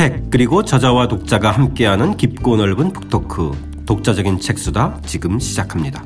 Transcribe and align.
책 0.00 0.30
그리고 0.30 0.64
저자와 0.64 1.08
독자가 1.08 1.50
함께하는 1.50 2.16
깊고 2.16 2.56
넓은 2.56 2.90
북토크 2.94 3.52
독자적인 3.84 4.40
책수다 4.40 4.98
지금 5.04 5.38
시작합니다. 5.38 6.02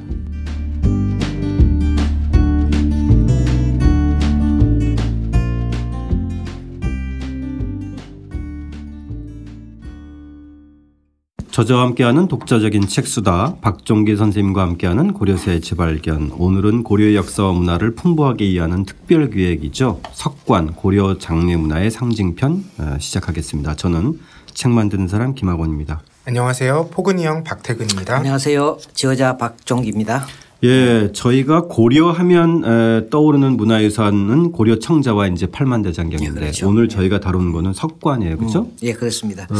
저자와 11.54 11.82
함께하는 11.82 12.26
독자적인 12.26 12.88
책수다 12.88 13.58
박종기 13.60 14.16
선생님과 14.16 14.60
함께하는 14.60 15.12
고려사의 15.12 15.60
재발견 15.60 16.32
오늘은 16.36 16.82
고려의 16.82 17.14
역사와 17.14 17.52
문화를 17.52 17.94
풍부하게 17.94 18.44
이해하는 18.44 18.84
특별 18.84 19.30
기획이죠 19.30 20.00
석관 20.14 20.72
고려 20.72 21.16
장례 21.16 21.54
문화의 21.54 21.92
상징편 21.92 22.64
어, 22.78 22.96
시작하겠습니다. 22.98 23.76
저는 23.76 24.18
책 24.52 24.72
만드는 24.72 25.06
사람 25.06 25.36
김학원입니다. 25.36 26.02
안녕하세요 26.26 26.88
포근이 26.90 27.24
형 27.24 27.44
박태근입니다. 27.44 28.16
안녕하세요 28.16 28.78
저자 28.92 29.36
박종기입니다. 29.36 30.26
예, 30.64 31.10
저희가 31.12 31.62
고려하면 31.68 32.64
에, 32.64 33.10
떠오르는 33.10 33.56
문화유산은 33.56 34.52
고려 34.52 34.78
청자와 34.78 35.26
이제 35.28 35.46
팔만대장경인데 35.46 36.36
예, 36.40 36.44
그렇죠. 36.44 36.68
오늘 36.68 36.88
저희가 36.88 37.20
다루는 37.20 37.52
거는 37.52 37.72
석관이에요, 37.74 38.38
그렇죠? 38.38 38.60
음, 38.62 38.76
예 38.82 38.92
그렇습니다. 38.92 39.44
어, 39.44 39.54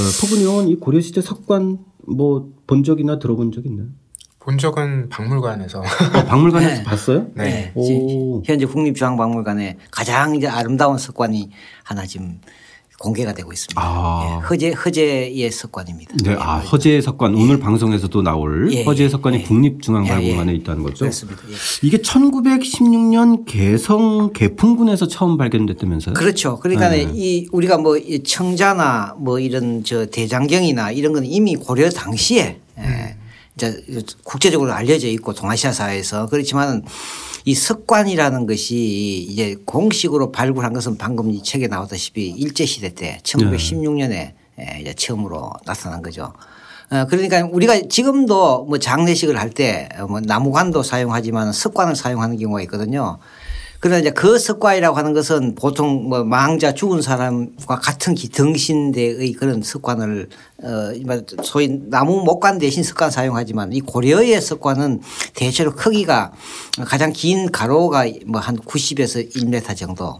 형은 0.44 0.68
이 0.68 0.76
고려 0.76 1.00
시대 1.00 1.20
석관 1.20 1.78
뭐 2.08 2.52
본 2.66 2.82
적이나 2.82 3.18
들어본 3.18 3.52
적 3.52 3.66
있나요? 3.66 3.88
본 4.38 4.56
적은 4.56 5.10
박물관에서 5.10 5.80
어, 5.80 6.24
박물관에서 6.26 6.76
네. 6.80 6.82
봤어요? 6.82 7.26
네. 7.34 7.72
오. 7.74 8.40
지- 8.42 8.50
현재 8.50 8.64
국립중앙박물관에 8.64 9.76
가장 9.90 10.34
이제 10.34 10.46
아름다운 10.46 10.96
석관이 10.96 11.50
하나 11.82 12.06
지금 12.06 12.40
공개가 12.98 13.32
되고 13.34 13.52
있습니다. 13.52 13.80
아. 13.82 14.40
예, 14.40 14.46
허재 14.46 14.70
허재의 14.72 15.50
석관입니다. 15.50 16.14
네, 16.22 16.36
아 16.38 16.58
허재의 16.58 17.02
석관 17.02 17.34
오늘 17.34 17.58
방송에서도 17.58 18.22
나올 18.22 18.72
예, 18.72 18.84
허재의 18.84 19.06
예, 19.06 19.10
석관이 19.10 19.38
예. 19.38 19.42
국립중앙박물관에 19.42 20.52
예, 20.52 20.54
예. 20.54 20.58
있다는 20.60 20.82
거죠. 20.82 21.00
그렇습니다. 21.00 21.42
예. 21.50 21.54
이게 21.86 21.98
1916년 21.98 23.44
개성 23.46 24.32
개풍군에서 24.32 25.08
처음 25.08 25.36
발견됐다면서요? 25.36 26.14
그렇죠. 26.14 26.58
그러니까 26.60 26.88
네. 26.90 27.10
이 27.14 27.48
우리가 27.52 27.78
뭐이 27.78 28.22
청자나 28.22 29.16
뭐 29.18 29.38
이런 29.40 29.82
저 29.84 30.06
대장경이나 30.06 30.92
이런 30.92 31.12
건 31.12 31.24
이미 31.24 31.56
고려 31.56 31.90
당시에 31.90 32.60
예, 32.78 33.16
이제 33.56 33.82
국제적으로 34.24 34.72
알려져 34.72 35.06
있고 35.08 35.32
동아시아 35.32 35.72
사회에서 35.72 36.26
그렇지만 36.26 36.84
이 37.44 37.54
석관이라는 37.54 38.46
것이 38.46 39.26
이제 39.28 39.56
공식으로 39.64 40.32
발굴한 40.32 40.72
것은 40.72 40.96
방금 40.98 41.30
이 41.30 41.42
책에 41.42 41.68
나왔다시피 41.68 42.30
일제 42.30 42.64
시대 42.66 42.94
때 42.94 43.20
1916년에 43.22 44.32
이제 44.80 44.94
처음으로 44.96 45.52
나타난 45.66 46.02
거죠. 46.02 46.32
어, 46.90 47.06
그러니까 47.08 47.44
우리가 47.50 47.80
지금도 47.88 48.64
뭐 48.64 48.78
장례식을 48.78 49.38
할 49.38 49.50
때 49.50 49.88
뭐 50.08 50.20
나무관도 50.20 50.82
사용하지만 50.82 51.52
석관을 51.52 51.96
사용하는 51.96 52.36
경우가 52.38 52.60
있거든요. 52.62 53.18
그러나 53.84 53.98
이제 53.98 54.08
그 54.12 54.38
석관이라고 54.38 54.96
하는 54.96 55.12
것은 55.12 55.54
보통 55.56 56.08
뭐 56.08 56.24
망자 56.24 56.72
죽은 56.72 57.02
사람과 57.02 57.80
같은 57.80 58.14
기- 58.14 58.30
등신대의 58.30 59.32
그런 59.32 59.60
석관을 59.60 60.30
어 60.62 60.68
소위 61.42 61.68
나무 61.90 62.24
목관 62.24 62.56
대신 62.56 62.82
석관 62.82 63.10
사용하지만 63.10 63.74
이 63.74 63.82
고려의 63.82 64.40
석관은 64.40 65.02
대체로 65.34 65.72
크기가 65.74 66.32
가장 66.86 67.12
긴 67.12 67.52
가로가 67.52 68.06
뭐 68.24 68.40
한 68.40 68.56
90에서 68.56 69.30
1m 69.36 69.76
정도 69.76 70.18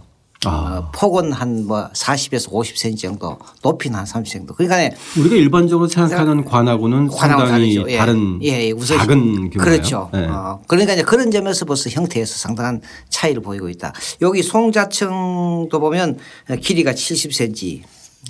어, 0.50 0.90
폭은 0.94 1.32
한 1.32 1.64
뭐 1.64 1.88
40에서 1.92 2.50
50cm 2.50 2.98
정도 2.98 3.38
높이는 3.62 3.98
한 3.98 4.04
30cm 4.04 4.32
정도 4.32 4.54
그러니까 4.54 4.96
우리가 5.18 5.36
일반적으로 5.36 5.88
생각하는 5.88 6.44
관하고는 6.44 7.08
관하고 7.08 7.40
상당히 7.46 7.74
다르죠. 7.74 7.90
예. 7.90 7.96
다른 7.98 8.38
예, 8.42 8.66
예. 8.66 8.70
우선 8.72 8.98
작은 8.98 9.50
규모예요. 9.50 9.58
그렇죠. 9.58 10.10
예. 10.14 10.18
어, 10.26 10.60
그러니까 10.66 10.94
이제 10.94 11.02
그런 11.02 11.30
점에서 11.30 11.64
벌써 11.64 11.88
형태에서 11.90 12.36
상당한 12.36 12.80
차이를 13.08 13.42
보이고 13.42 13.68
있다. 13.68 13.92
여기 14.20 14.42
송자층도 14.42 15.80
보면 15.80 16.18
길이가 16.60 16.92
70cm, 16.92 17.82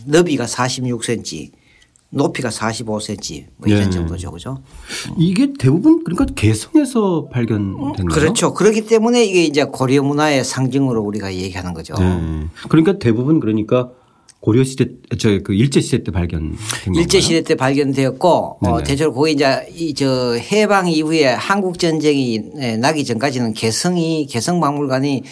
너비가 0.06 0.44
46cm, 0.44 1.50
높이가 2.14 2.48
45cm 2.48 3.44
뭐 3.56 3.68
이런 3.68 3.86
예. 3.86 3.90
정도죠. 3.90 4.30
그죠? 4.30 4.58
이게 5.18 5.52
대부분 5.58 6.04
그러니까 6.04 6.26
개성에서 6.34 7.28
발견된 7.30 7.76
거예요. 7.76 8.08
그렇죠. 8.08 8.54
그렇기 8.54 8.86
때문에 8.86 9.24
이게 9.24 9.44
이제 9.44 9.64
고려 9.64 10.02
문화의 10.02 10.44
상징으로 10.44 11.02
우리가 11.02 11.34
얘기하는 11.34 11.74
거죠. 11.74 11.94
네. 11.98 12.46
그러니까 12.68 12.98
대부분 12.98 13.40
그러니까 13.40 13.90
고려 14.40 14.62
시대 14.62 14.88
저그 15.18 15.54
일제 15.54 15.80
시대 15.80 16.02
때 16.04 16.12
발견된 16.12 16.56
일제? 16.94 17.18
시대 17.20 17.40
때 17.42 17.54
발견되었고 17.54 18.58
어. 18.60 18.82
대체로 18.82 19.14
거기 19.14 19.32
이제 19.32 19.66
이 19.74 19.94
저 19.94 20.34
해방 20.34 20.88
이후에 20.88 21.26
한국 21.28 21.78
전쟁이 21.78 22.42
예, 22.60 22.76
나기 22.76 23.04
전까지는 23.06 23.54
개성이 23.54 24.26
개성 24.26 24.60
박물관이 24.60 25.22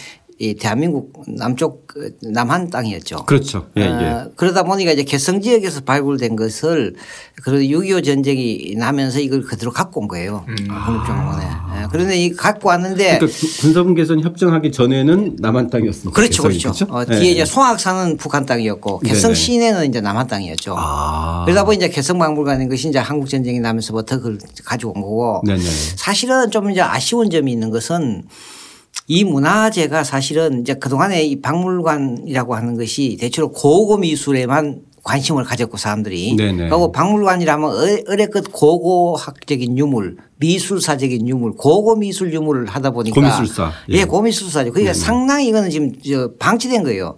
이 0.43 0.53
대한민국 0.55 1.13
남쪽 1.25 1.87
그 1.87 2.17
남한 2.21 2.69
땅이었죠. 2.69 3.23
그렇죠. 3.25 3.67
예, 3.77 3.83
예. 3.83 3.85
어, 3.87 4.29
그러다 4.35 4.63
보니까 4.63 4.91
이제 4.91 5.03
개성 5.03 5.39
지역에서 5.39 5.81
발굴된 5.81 6.35
것을 6.35 6.95
그래도 7.43 7.63
6.25 7.63 8.03
전쟁이 8.03 8.73
나면서 8.77 9.19
이걸 9.21 9.41
그대로 9.43 9.71
갖고 9.71 10.01
온 10.01 10.09
거예요. 10.09 10.43
국립중앙원에. 10.47 11.43
예, 11.45 11.87
그런데 11.91 12.17
이 12.17 12.33
갖고 12.33 12.67
왔는데 12.67 13.19
그러니까 13.19 13.27
구- 13.27 13.61
군사분 13.61 13.95
개선 13.95 14.19
협정하기 14.21 14.73
전에는 14.73 15.37
남한 15.39 15.69
땅이었습니다. 15.69 16.11
그렇죠, 16.11 16.43
개성이, 16.43 16.59
그렇죠. 16.59 16.85
그렇죠? 16.87 16.93
어, 16.93 17.15
예. 17.15 17.19
뒤에 17.21 17.31
이제 17.31 17.45
송악산은 17.45 18.17
북한 18.17 18.45
땅이었고 18.45 18.99
개성 18.99 19.29
네네. 19.29 19.33
시내는 19.35 19.89
이제 19.89 20.01
남한 20.01 20.27
땅이었죠. 20.27 20.75
아. 20.77 21.43
그러다 21.45 21.63
보니 21.63 21.77
이제 21.77 21.87
개성 21.87 22.19
박물관인 22.19 22.67
것이 22.67 22.89
이제 22.89 22.99
한국 22.99 23.29
전쟁이 23.29 23.61
나면서부터 23.61 24.17
그걸 24.17 24.39
가지고 24.65 24.91
온 24.95 25.01
거고 25.01 25.41
네네. 25.45 25.61
사실은 25.95 26.51
좀 26.51 26.69
이제 26.69 26.81
아쉬운 26.81 27.29
점이 27.29 27.49
있는 27.49 27.69
것은 27.69 28.23
이 29.07 29.23
문화재가 29.23 30.03
사실은 30.03 30.61
이제 30.61 30.75
그동안에 30.75 31.23
이 31.23 31.41
박물관이라고 31.41 32.55
하는 32.55 32.77
것이 32.77 33.17
대체로 33.19 33.51
고고 33.51 33.97
미술에만 33.97 34.81
관심을 35.03 35.43
가졌고 35.43 35.75
사람들이 35.75 36.35
네네. 36.37 36.69
그리고 36.69 36.91
박물관이라면 36.93 37.69
어- 37.69 38.11
어레끝 38.11 38.51
고고학적인 38.53 39.77
유물 39.77 40.15
미술사적인 40.37 41.27
유물 41.27 41.53
고고 41.57 41.95
미술 41.97 42.33
유물을 42.33 42.67
하다 42.67 42.91
보니까 42.91 43.13
고미술사. 43.19 43.71
예. 43.89 43.93
음. 43.95 43.99
예, 43.99 44.05
고미술사죠. 44.05 44.71
그러니까 44.71 44.93
상당히 44.93 45.47
이거는 45.49 45.69
지금 45.69 45.91
저 46.01 46.31
방치된 46.39 46.83
거예요. 46.83 47.15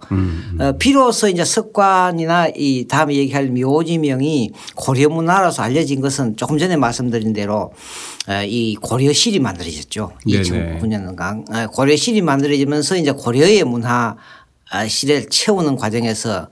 어, 0.60 0.72
비로소 0.78 1.28
이제 1.28 1.44
석관이나 1.44 2.48
이 2.56 2.86
다음에 2.88 3.14
얘기할 3.14 3.50
묘지명이 3.50 4.50
고려 4.74 5.08
문화라서 5.08 5.62
알려진 5.62 6.00
것은 6.00 6.36
조금 6.36 6.58
전에 6.58 6.76
말씀드린 6.76 7.32
대로 7.32 7.72
어, 8.28 8.42
이 8.44 8.74
고려실이 8.80 9.38
만들어졌죠. 9.38 10.10
네네. 10.26 10.80
2009년간 10.80 11.52
어, 11.54 11.66
고려실이 11.68 12.20
만들어지면서 12.22 12.96
이제 12.96 13.12
고려의 13.12 13.62
문화 13.64 14.16
아, 14.70 14.88
시대를 14.88 15.28
채우는 15.30 15.76
과정에서 15.76 16.30
남- 16.40 16.48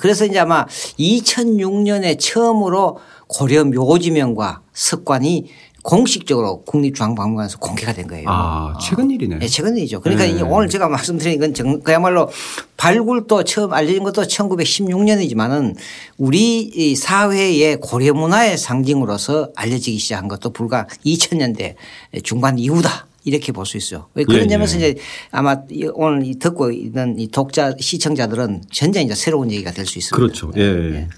그래서 0.00 0.24
이제 0.24 0.38
아마 0.38 0.66
2006년에 0.66 2.18
처음으로 2.18 2.98
고려 3.26 3.64
묘지명과 3.64 4.62
석관이 4.72 5.50
공식적으로 5.82 6.62
국립중앙박물관에서 6.64 7.58
공개가 7.58 7.92
된 7.94 8.08
거예요. 8.08 8.28
아, 8.28 8.76
최근 8.80 9.10
일이네. 9.10 9.38
예, 9.40 9.46
최근 9.46 9.76
일이죠. 9.76 10.00
그러니까 10.00 10.24
네. 10.26 10.32
이 10.32 10.42
오늘 10.42 10.68
제가 10.68 10.88
말씀드린 10.88 11.40
건 11.40 11.54
정- 11.54 11.80
그야말로 11.80 12.28
발굴도 12.76 13.44
처음 13.44 13.72
알려진 13.72 14.02
것도 14.04 14.22
1916년이지만은 14.24 15.74
우리 16.18 16.60
이 16.60 16.94
사회의 16.96 17.76
고려 17.80 18.12
문화의 18.12 18.58
상징으로서 18.58 19.50
알려지기 19.56 19.98
시작한 19.98 20.28
것도 20.28 20.50
불과 20.50 20.86
2000년대 21.06 21.76
중반 22.22 22.58
이후다. 22.58 23.06
이렇게 23.28 23.52
볼 23.52 23.64
수 23.66 23.76
있어요. 23.76 24.06
그런 24.14 24.44
예, 24.44 24.48
점에서 24.48 24.80
예. 24.80 24.90
이제 24.90 25.00
아마 25.30 25.56
이 25.70 25.84
오늘 25.92 26.24
이 26.26 26.38
듣고 26.38 26.70
있는 26.72 27.18
이 27.18 27.28
독자 27.28 27.74
시청자들은 27.78 28.62
전혀 28.72 29.00
이제 29.00 29.14
새로운 29.14 29.50
얘기가 29.52 29.70
될 29.72 29.86
수 29.86 29.98
있습니다. 29.98 30.16
그렇죠. 30.16 30.50
예. 30.56 31.08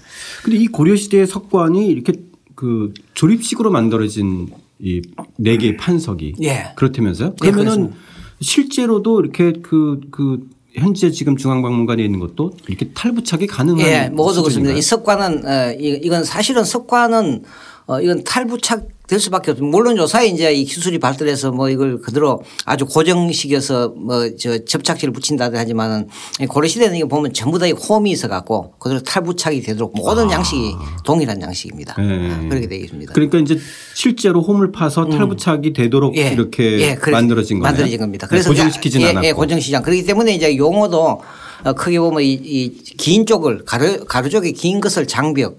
근데 0.43 0.57
이 0.57 0.67
고려 0.67 0.95
시대의 0.95 1.25
석관이 1.27 1.87
이렇게 1.87 2.13
그 2.55 2.93
조립식으로 3.13 3.71
만들어진 3.71 4.49
이 4.79 5.01
네 5.37 5.57
개의 5.57 5.77
판석이 5.77 6.35
예. 6.43 6.73
그렇다면서요? 6.75 7.35
예, 7.45 7.51
그러면은 7.51 7.71
그렇습니다. 7.91 7.97
실제로도 8.41 9.21
이렇게 9.21 9.53
그그 9.53 10.49
현재 10.73 11.11
지금 11.11 11.35
중앙박물관에 11.37 12.03
있는 12.03 12.19
것도 12.19 12.53
이렇게 12.67 12.89
탈부착이 12.93 13.45
가능한 13.47 13.85
예, 13.85 14.09
모두 14.09 14.41
그렇습니다. 14.41 14.73
이 14.73 14.81
석관은 14.81 15.45
어, 15.45 15.71
이- 15.79 15.99
이건 16.03 16.23
사실은 16.23 16.63
석관은 16.63 17.43
어, 17.91 17.99
이건 17.99 18.23
탈부착 18.23 18.87
될 19.05 19.19
수밖에 19.19 19.51
없습니다. 19.51 19.69
물론 19.77 19.97
요사이 19.97 20.29
이제 20.31 20.53
이 20.53 20.63
기술이 20.63 20.97
발달해서 20.97 21.51
뭐 21.51 21.69
이걸 21.69 21.99
그대로 21.99 22.41
아주 22.63 22.85
고정식이어서 22.85 23.89
뭐 23.97 24.21
저 24.39 24.63
접착제를 24.63 25.11
붙인다든 25.11 25.59
하지만은 25.59 26.07
이 26.39 26.45
고려시대는 26.45 26.95
이거 26.95 27.09
보면 27.09 27.33
전부 27.33 27.59
다 27.59 27.67
이 27.67 27.73
홈이 27.73 28.11
있어 28.11 28.29
갖고 28.29 28.71
그대로 28.79 29.01
탈부착이 29.03 29.61
되도록 29.61 29.93
모든 29.97 30.31
양식이 30.31 30.73
동일한 31.03 31.41
양식입니다. 31.41 31.95
아. 31.97 32.01
예. 32.03 32.31
아, 32.31 32.47
그렇게 32.47 32.69
되겠습니다. 32.69 33.11
그러니까 33.11 33.39
이제 33.39 33.59
실제로 33.93 34.41
홈을 34.41 34.71
파서 34.71 35.05
탈부착이 35.09 35.73
되도록 35.73 36.15
예. 36.15 36.29
이렇게 36.29 36.79
예, 36.79 37.11
만들어진 37.11 37.59
거네요. 37.59 37.69
만들어진 37.71 37.99
겁니다. 37.99 38.27
네, 38.31 38.41
고정시키진 38.41 39.01
예, 39.01 39.07
않았고. 39.09 39.27
예, 39.27 39.33
고정시장. 39.33 39.83
그렇기 39.83 40.05
때문에 40.05 40.33
이제 40.33 40.55
용어도 40.55 41.19
어, 41.65 41.73
크게 41.73 41.99
보면 41.99 42.23
이, 42.23 42.31
이긴 42.31 43.25
쪽을 43.25 43.65
가로, 43.65 44.05
가로 44.05 44.29
쪽에 44.29 44.51
긴 44.53 44.79
것을 44.79 45.05
장벽 45.05 45.57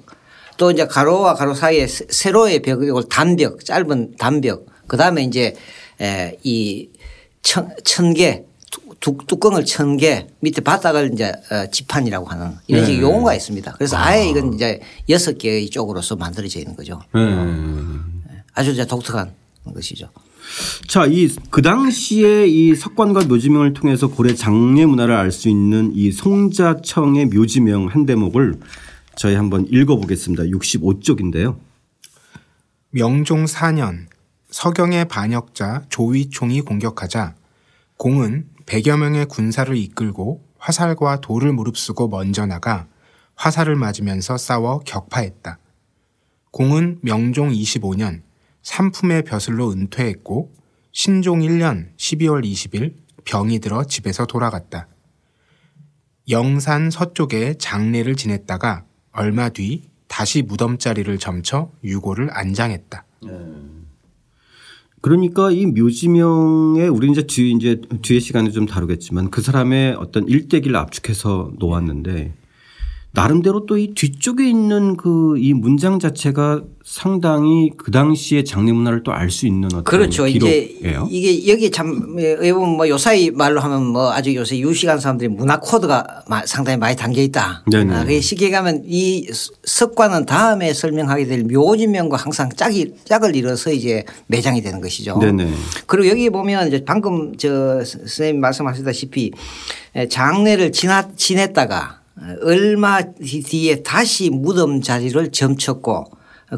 또 0.57 0.71
이제 0.71 0.87
가로와 0.87 1.35
가로 1.35 1.55
사이에 1.55 1.87
세- 1.87 2.07
세로의 2.09 2.63
벽을 2.63 2.93
단벽 3.09 3.65
짧은 3.65 4.17
단벽 4.19 4.67
그 4.87 4.97
다음에 4.97 5.23
이제 5.25 5.55
에, 6.01 6.37
이 6.43 6.89
천, 7.43 7.71
천개 7.85 8.45
뚜껑을 9.01 9.65
천 9.65 9.97
개 9.97 10.27
밑에 10.41 10.61
바닥을 10.61 11.11
이제 11.13 11.33
어, 11.51 11.67
지판이라고 11.71 12.27
하는 12.27 12.53
이런 12.69 12.85
식의 12.85 12.99
네. 13.01 13.03
용어가 13.03 13.35
있습니다. 13.35 13.73
그래서 13.73 13.97
아 13.97 14.17
예 14.17 14.29
이건 14.29 14.55
이제 14.55 14.81
여섯 15.09 15.37
개의 15.39 15.69
쪽으로서 15.71 16.15
만들어져 16.17 16.61
있는 16.61 16.77
거죠. 16.77 17.01
네. 17.13 17.21
아주 18.55 18.71
이제 18.71 18.87
독특한 18.87 19.33
것이죠. 19.75 20.09
자, 20.89 21.07
이 21.07 21.29
그 21.51 21.63
당시에 21.63 22.47
이 22.47 22.75
석관과 22.77 23.25
묘지명을 23.25 23.75
통해서 23.75 24.09
고려 24.09 24.35
장례 24.35 24.85
문화를 24.87 25.15
알 25.15 25.33
수 25.33 25.49
있는 25.49 25.93
이 25.95 26.13
송자청의 26.13 27.27
묘지명 27.27 27.89
한 27.89 28.07
대목을 28.07 28.55
저희 29.17 29.35
한번 29.35 29.67
읽어보겠습니다. 29.69 30.45
65쪽인데요. 30.45 31.59
명종 32.91 33.45
4년 33.45 34.07
서경의 34.51 35.09
반역자 35.09 35.85
조위총이 35.89 36.61
공격하자 36.63 37.35
공은 37.97 38.49
100여 38.67 38.99
명의 38.99 39.27
군사를 39.27 39.75
이끌고 39.77 40.45
화살과 40.59 41.21
돌을 41.21 41.53
무릅쓰고 41.53 42.09
먼저 42.09 42.47
나가 42.47 42.87
화살을 43.35 43.77
맞으면서 43.77 44.37
싸워 44.37 44.81
격파했다. 44.81 45.59
공은 46.51 46.99
명종 47.03 47.51
25년 47.51 48.23
삼품의 48.63 49.25
벼슬로 49.25 49.71
은퇴했고 49.73 50.53
신종 50.93 51.41
1년 51.41 51.97
12월 51.97 52.45
20일 52.45 52.95
병이 53.25 53.61
들어 53.61 53.85
집에서 53.85 54.27
돌아갔다. 54.27 54.89
영산 56.29 56.91
서쪽에 56.91 57.55
장례를 57.55 58.17
지냈다가 58.17 58.85
얼마 59.13 59.49
뒤 59.49 59.83
다시 60.09 60.43
무덤자리를 60.43 61.17
점쳐 61.19 61.71
유고를 61.85 62.29
안장했다. 62.33 63.05
그러니까 65.01 65.51
이 65.51 65.67
묘지명에 65.67 66.87
우리 66.87 67.11
이제 67.11 67.23
뒤 67.27 67.53
이제 67.53 67.81
뒤에 68.03 68.21
시간에 68.21 68.51
좀 68.51 68.67
다루겠지만 68.67 69.31
그 69.31 69.41
사람의 69.41 69.95
어떤 69.95 70.29
일대기를 70.29 70.77
압축해서 70.77 71.53
놓았는데 71.59 72.35
나름대로 73.15 73.67
또 73.67 73.77
이 73.77 73.93
뒤쪽에 73.95 74.49
있는 74.49 74.97
그 74.97 75.37
이 75.37 75.53
문장 75.53 75.99
자체가 75.99 76.63
상당히 76.85 77.71
그 77.77 77.91
당시의 77.91 78.45
장례 78.45 78.73
문화를 78.73 79.03
또 79.03 79.13
알 79.13 79.31
수 79.31 79.47
있는 79.47 79.67
어떤 79.67 79.85
그렇죠. 79.85 80.25
기록이에요. 80.25 81.09
이게 81.11 81.47
여기 81.53 81.71
참 81.71 82.17
여러분 82.19 82.71
뭐 82.71 82.89
요사이 82.89 83.31
말로 83.31 83.61
하면 83.61 83.87
뭐 83.87 84.11
아주 84.13 84.35
요새 84.35 84.59
유식한 84.59 84.99
사람들이 84.99 85.29
문화 85.29 85.61
코드가 85.61 86.25
마- 86.29 86.45
상당히 86.47 86.79
많이 86.79 86.97
담겨 86.97 87.21
있다. 87.23 87.65
네네. 87.71 87.95
아, 87.95 88.03
그게 88.05 88.21
쉽게 88.21 88.51
가면 88.51 88.85
이 88.87 89.29
습관은 89.65 90.25
다음에 90.27 90.73
설명하게 90.73 91.27
될 91.27 91.45
묘지명과 91.45 92.17
항상 92.17 92.49
짝이 92.57 92.95
짝을 93.05 93.37
이뤄서 93.37 93.73
이제 93.73 94.05
매장이 94.27 94.63
되는 94.63 94.81
것이죠. 94.81 95.19
네네. 95.19 95.51
그리고 95.87 96.09
여기 96.09 96.31
보면 96.31 96.69
이제 96.69 96.83
방금 96.85 97.37
저 97.37 97.85
선생님 97.85 98.41
말씀하셨다시피 98.41 99.33
장례를 100.09 100.73
지나, 100.73 101.09
지냈다가 101.15 102.01
얼마 102.43 103.01
뒤에 103.03 103.83
다시 103.83 104.31
무덤 104.31 104.81
자리를 104.83 105.31
점쳤고 105.33 106.05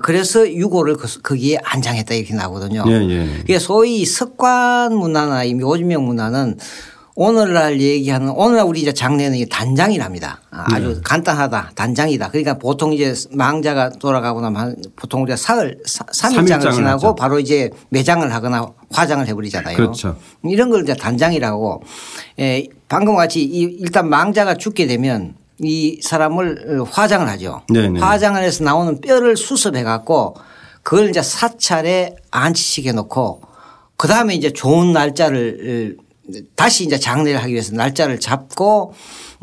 그래서 0.03 0.49
유고를 0.51 0.97
그- 0.97 1.23
거기에 1.23 1.59
안장했다 1.62 2.15
이렇게 2.15 2.35
나오거든요. 2.35 2.85
예, 2.89 2.93
예. 3.09 3.27
그게 3.39 3.59
소위 3.61 4.05
석관 4.05 4.93
문화나 4.97 5.45
이 5.45 5.55
묘지명 5.55 6.05
문화는 6.05 6.59
오늘날 7.17 7.81
얘기하는 7.81 8.31
오늘날 8.31 8.65
우리 8.67 8.81
이제 8.81 8.93
장례는 8.93 9.37
이게 9.37 9.47
단장이랍니다. 9.47 10.41
아, 10.51 10.65
네. 10.69 10.75
아주 10.75 11.01
간단하다. 11.05 11.71
단장이다. 11.77 12.31
그러니까 12.31 12.59
보통 12.59 12.93
이제 12.93 13.15
망자가 13.31 13.91
돌아가고 13.91 14.41
나면 14.41 14.75
보통 14.97 15.23
우리가 15.23 15.37
사흘, 15.37 15.79
사- 15.87 16.05
삼일장을 16.11 16.73
지나고 16.73 16.95
하죠. 16.97 17.15
바로 17.15 17.39
이제 17.39 17.71
매장을 17.91 18.35
하거나 18.35 18.67
화장을 18.91 19.25
해버리잖아요. 19.29 19.77
그렇죠. 19.77 20.17
이런 20.43 20.71
걸 20.71 20.83
이제 20.83 20.95
단장이라고 20.97 21.85
에, 22.41 22.67
방금 22.89 23.15
같이 23.15 23.45
이 23.45 23.61
일단 23.79 24.09
망자가 24.09 24.55
죽게 24.55 24.89
되면 24.89 25.37
이 25.61 26.01
사람을 26.03 26.81
어, 26.81 26.83
화장을 26.85 27.29
하죠. 27.29 27.62
네네. 27.73 28.01
화장을 28.01 28.43
해서 28.43 28.65
나오는 28.65 29.01
뼈를 29.01 29.37
수습해 29.37 29.83
갖고 29.83 30.37
그걸 30.83 31.09
이제 31.09 31.23
사찰에 31.23 32.17
안치시켜 32.31 32.93
놓고 32.93 33.43
그 33.97 34.09
다음에 34.09 34.35
이제 34.35 34.53
좋은 34.53 34.93
날짜를 34.93 35.97
어, 35.99 36.35
다시 36.56 36.85
이제 36.85 36.99
장례를 36.99 37.43
하기 37.43 37.53
위해서 37.53 37.75
날짜를 37.75 38.19
잡고 38.19 38.95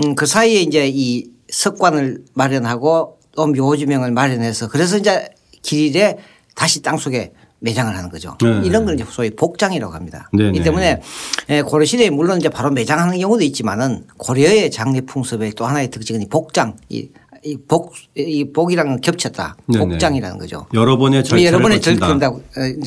음, 0.03 0.15
그 0.15 0.25
사이에 0.25 0.61
이제 0.61 0.89
이 0.93 1.27
석관을 1.49 2.23
마련하고 2.33 3.19
또 3.33 3.47
묘지명을 3.47 4.11
마련해서 4.11 4.67
그래서 4.67 4.97
이제 4.97 5.29
길일에 5.61 6.17
다시 6.55 6.81
땅 6.81 6.97
속에 6.97 7.33
매장을 7.61 7.95
하는 7.95 8.09
거죠. 8.09 8.35
네. 8.41 8.61
이런 8.65 8.85
걸 8.85 8.95
이제 8.95 9.05
소위 9.07 9.29
복장이라고 9.29 9.93
합니다. 9.93 10.29
네네. 10.33 10.57
이 10.57 10.63
때문에 10.63 11.01
예, 11.49 11.61
고려 11.61 11.85
시대에 11.85 12.09
물론 12.09 12.39
이제 12.39 12.49
바로 12.49 12.71
매장하는 12.71 13.17
경우도 13.19 13.43
있지만은 13.43 14.03
고려의 14.17 14.71
장례 14.71 15.01
풍습의 15.01 15.51
또 15.51 15.65
하나의 15.65 15.89
특징은 15.91 16.21
이 16.23 16.27
복장 16.27 16.75
이, 16.89 17.09
이 17.43 17.57
복, 17.67 17.93
이 18.15 18.51
복이랑 18.51 18.99
겹쳤다. 19.01 19.55
네네. 19.67 19.85
복장이라는 19.85 20.37
거죠. 20.39 20.65
여러 20.73 20.97
번의 20.97 21.23
절차를 21.23 21.45
여러 21.45 21.59
번의. 21.61 21.81
절차다 21.81 22.31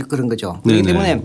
그런 0.09 0.29
거죠. 0.29 0.61
그렇기. 0.65 0.82
때문에 0.82 1.23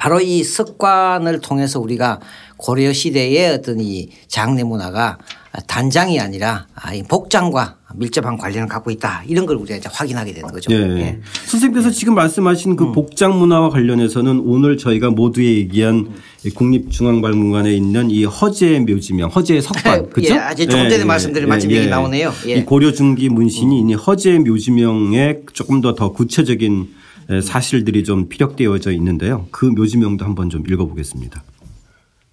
바로 0.00 0.18
이 0.18 0.42
습관을 0.42 1.40
통해서 1.40 1.78
우리가 1.78 2.20
고려 2.56 2.90
시대의 2.90 3.50
어떤 3.50 3.80
이 3.80 4.08
장례 4.28 4.64
문화가 4.64 5.18
단장이 5.66 6.18
아니라 6.18 6.66
아, 6.74 6.94
이 6.94 7.02
복장과 7.02 7.76
밀접한 7.96 8.38
관련을 8.38 8.66
갖고 8.66 8.90
있다 8.90 9.24
이런 9.26 9.44
걸 9.44 9.56
우리가 9.56 9.76
이제 9.76 9.90
확인하게 9.92 10.32
되는 10.32 10.50
거죠. 10.50 10.72
예. 10.72 10.76
예. 11.00 11.20
선생님께서 11.44 11.90
지금 11.90 12.14
말씀하신 12.14 12.70
음. 12.70 12.76
그 12.76 12.92
복장 12.92 13.38
문화와 13.38 13.68
관련해서는 13.68 14.40
오늘 14.46 14.78
저희가 14.78 15.10
모두 15.10 15.44
얘기한 15.44 16.08
이 16.46 16.50
국립중앙박물관에 16.50 17.70
있는 17.74 18.10
이 18.10 18.24
허재 18.24 18.80
묘지명, 18.80 19.28
허재 19.28 19.60
석관, 19.60 20.08
그죠? 20.14 20.32
예, 20.32 20.38
아주 20.38 20.66
조금 20.66 20.88
전에 20.88 21.04
말씀드린 21.04 21.46
마침 21.46 21.70
얘기 21.72 21.88
나오네요. 21.88 22.32
예. 22.46 22.54
이 22.54 22.64
고려 22.64 22.90
중기 22.90 23.28
문신이 23.28 23.82
이 23.86 23.92
허재 23.94 24.38
묘지명에 24.38 25.40
조금 25.52 25.82
더 25.82 25.94
더 25.94 26.12
구체적인 26.12 26.82
에, 26.82 26.99
사실들이 27.42 28.02
좀 28.02 28.28
피력되어져 28.28 28.90
있는데요. 28.92 29.46
그 29.50 29.66
묘지명도 29.66 30.24
한번 30.24 30.50
좀 30.50 30.66
읽어보겠습니다. 30.66 31.42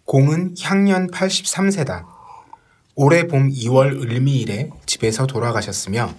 공은 0.05 0.55
향년 0.61 1.11
83세다. 1.11 2.05
올해 2.95 3.27
봄 3.27 3.51
2월 3.51 4.01
을미일에 4.01 4.71
집에서 4.87 5.27
돌아가셨으며 5.27 6.13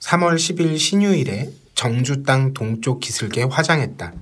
3월 0.00 0.34
10일 0.36 0.76
신유일에 0.76 1.50
정주 1.74 2.24
땅 2.24 2.52
동쪽 2.52 3.00
기슭에 3.00 3.44
화장했다. 3.44 4.12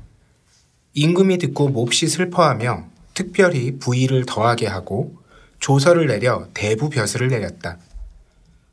임금이 0.95 1.39
듣고 1.39 1.71
몹시 1.71 2.07
슬퍼하며 2.07 2.85
특별히 3.15 3.79
부의를 3.79 4.25
더하게 4.27 4.67
하고 4.67 5.17
조서를 5.59 6.07
내려 6.07 6.49
대부 6.55 6.91
벼슬을 6.91 7.29
내렸다. 7.29 7.79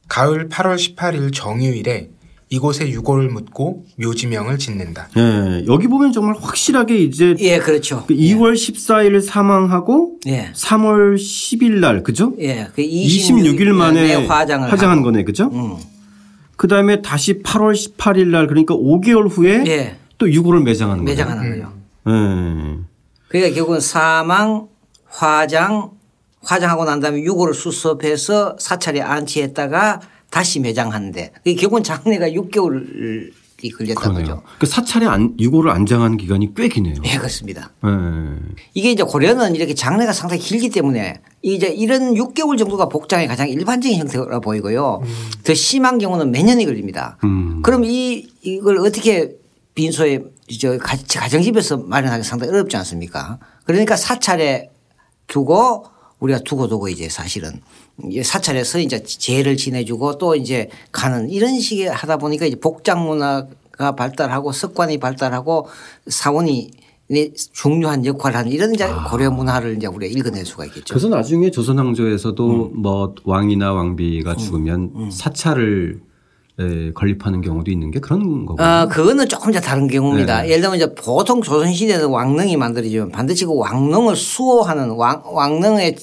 가을 0.10 0.50
8월 0.50 0.75
18일 0.75 1.34
정유일에 1.34 2.10
이곳에 2.53 2.88
유고를 2.88 3.29
묻고 3.29 3.83
묘지명을 3.98 4.60
짓는다. 4.60 5.10
예, 5.17 5.65
여기 5.65 5.88
보면 5.88 6.12
정말 6.12 6.36
확실하게 6.39 7.00
이제 7.00 7.36
예, 7.39 7.57
그렇죠. 7.57 8.03
그 8.07 8.13
2월 8.13 8.53
14일 8.53 9.22
사망하고 9.24 10.19
예. 10.27 10.51
3월 10.53 11.15
10일 11.15 11.79
날 11.79 12.03
그죠? 12.03 12.33
예, 12.39 12.67
그 12.75 12.83
26일 12.83 13.69
만에 13.69 14.27
화장을 14.27 14.72
화장한 14.72 15.00
하고. 15.00 15.05
거네, 15.05 15.24
그죠? 15.24 15.50
음. 15.51 15.77
그 16.55 16.67
다음에 16.67 17.01
다시 17.01 17.41
8월 17.41 17.74
18일 17.74 18.27
날 18.27 18.45
그러니까 18.45 18.75
5개월 18.75 19.27
후에 19.31 19.63
예. 19.65 19.98
또 20.19 20.31
유고를 20.31 20.62
매장하는 20.62 21.05
거예요. 21.05 21.17
매장하는 21.17 21.50
거죠. 21.60 21.74
예. 22.07 22.83
그러니까 23.29 23.55
결국은 23.55 23.79
사망, 23.79 24.67
화장, 25.07 25.89
화장하고 26.43 26.86
난 26.86 27.00
다음에 27.00 27.19
유고를 27.22 27.55
수습해서 27.55 28.57
사찰에 28.60 29.01
안치했다가 29.01 30.01
다시 30.33 30.59
매장하는데 30.59 31.31
그게 31.37 31.53
결국은 31.53 31.83
장례가 31.83 32.29
6개월 32.29 33.31
이 33.61 33.69
걸렸다는 33.69 34.15
그러네요. 34.15 34.35
거죠. 34.37 34.43
그 34.59 34.65
사찰에 34.65 35.05
안, 35.05 35.35
유고를 35.39 35.69
안장하는 35.71 36.17
기간이 36.17 36.55
꽤 36.55 36.67
기네요. 36.67 36.95
예, 37.05 37.17
그렇습니다. 37.17 37.71
예. 37.85 37.89
이게 38.73 38.91
이제 38.91 39.03
고려는 39.03 39.55
이렇게 39.55 39.75
장례가 39.75 40.11
상당히 40.11 40.41
길기 40.41 40.69
때문에 40.71 41.21
이제 41.43 41.67
이런 41.67 42.15
6개월 42.15 42.57
정도가 42.57 42.89
복장의 42.89 43.27
가장 43.27 43.47
일반적인 43.47 43.99
형태라 43.99 44.39
보이고요. 44.39 45.03
더 45.45 45.53
심한 45.53 45.99
경우는 45.99 46.31
몇 46.31 46.43
년이 46.43 46.65
걸립니다. 46.65 47.17
음. 47.23 47.61
그럼 47.61 47.85
이 47.85 48.27
이걸 48.41 48.79
어떻게 48.79 49.35
빈소에 49.75 50.23
저 50.59 50.77
가- 50.79 50.97
가정집에서 51.07 51.77
마련하기 51.77 52.23
상당히 52.23 52.51
어렵지 52.51 52.75
않습니까? 52.77 53.37
그러니까 53.65 53.95
사찰에 53.95 54.71
두고 55.27 55.85
우리가 56.19 56.39
두고 56.39 56.67
두고 56.67 56.89
이제 56.89 57.07
사실은 57.07 57.51
이 57.53 57.59
사찰에서 58.23 58.79
이제 58.79 59.03
제를 59.03 59.55
지내주고 59.55 60.17
또 60.17 60.35
이제 60.35 60.69
가는 60.91 61.29
이런 61.29 61.59
식의 61.59 61.88
하다 61.89 62.17
보니까 62.17 62.45
이제 62.45 62.59
복장 62.59 63.05
문화가 63.05 63.95
발달하고 63.95 64.51
습관이 64.51 64.97
발달하고 64.97 65.67
사원이 66.07 66.71
중요한 67.51 68.05
역할을 68.05 68.38
하는 68.38 68.51
이런 68.51 68.73
이제 68.73 68.85
아. 68.85 69.09
고려 69.09 69.29
문화를 69.29 69.77
이제 69.77 69.88
우리가 69.88 70.12
읽어낼 70.17 70.45
수가 70.45 70.65
있겠죠. 70.65 70.93
그래서 70.93 71.09
나중에 71.09 71.51
조선 71.51 71.77
왕조에서도 71.77 72.71
음. 72.73 72.81
뭐 72.81 73.13
왕이나 73.23 73.73
왕비가 73.73 74.35
죽으면 74.35 75.12
사찰을 75.12 76.01
에, 76.59 76.91
건립하는 76.93 77.41
경우도 77.41 77.71
있는 77.71 77.89
게 77.91 78.00
그런 78.00 78.45
거고. 78.45 78.62
아, 78.62 78.88
그거는 78.88 79.27
조금 79.27 79.50
이제 79.50 79.59
다른 79.59 79.88
경우입니다. 79.88 80.43
네. 80.43 80.50
예를 80.50 80.62
들면 80.62 80.77
이제 80.77 80.93
보통 80.93 81.41
조선시대는 81.41 82.07
왕릉이 82.07 82.57
만들어지면 82.57 83.12
반드시 83.12 83.45
그 83.45 83.55
왕릉을 83.55 84.15
수호하는 84.15 84.91
왕, 84.91 85.23
왕릉에 85.25 85.89
어, 85.89 85.93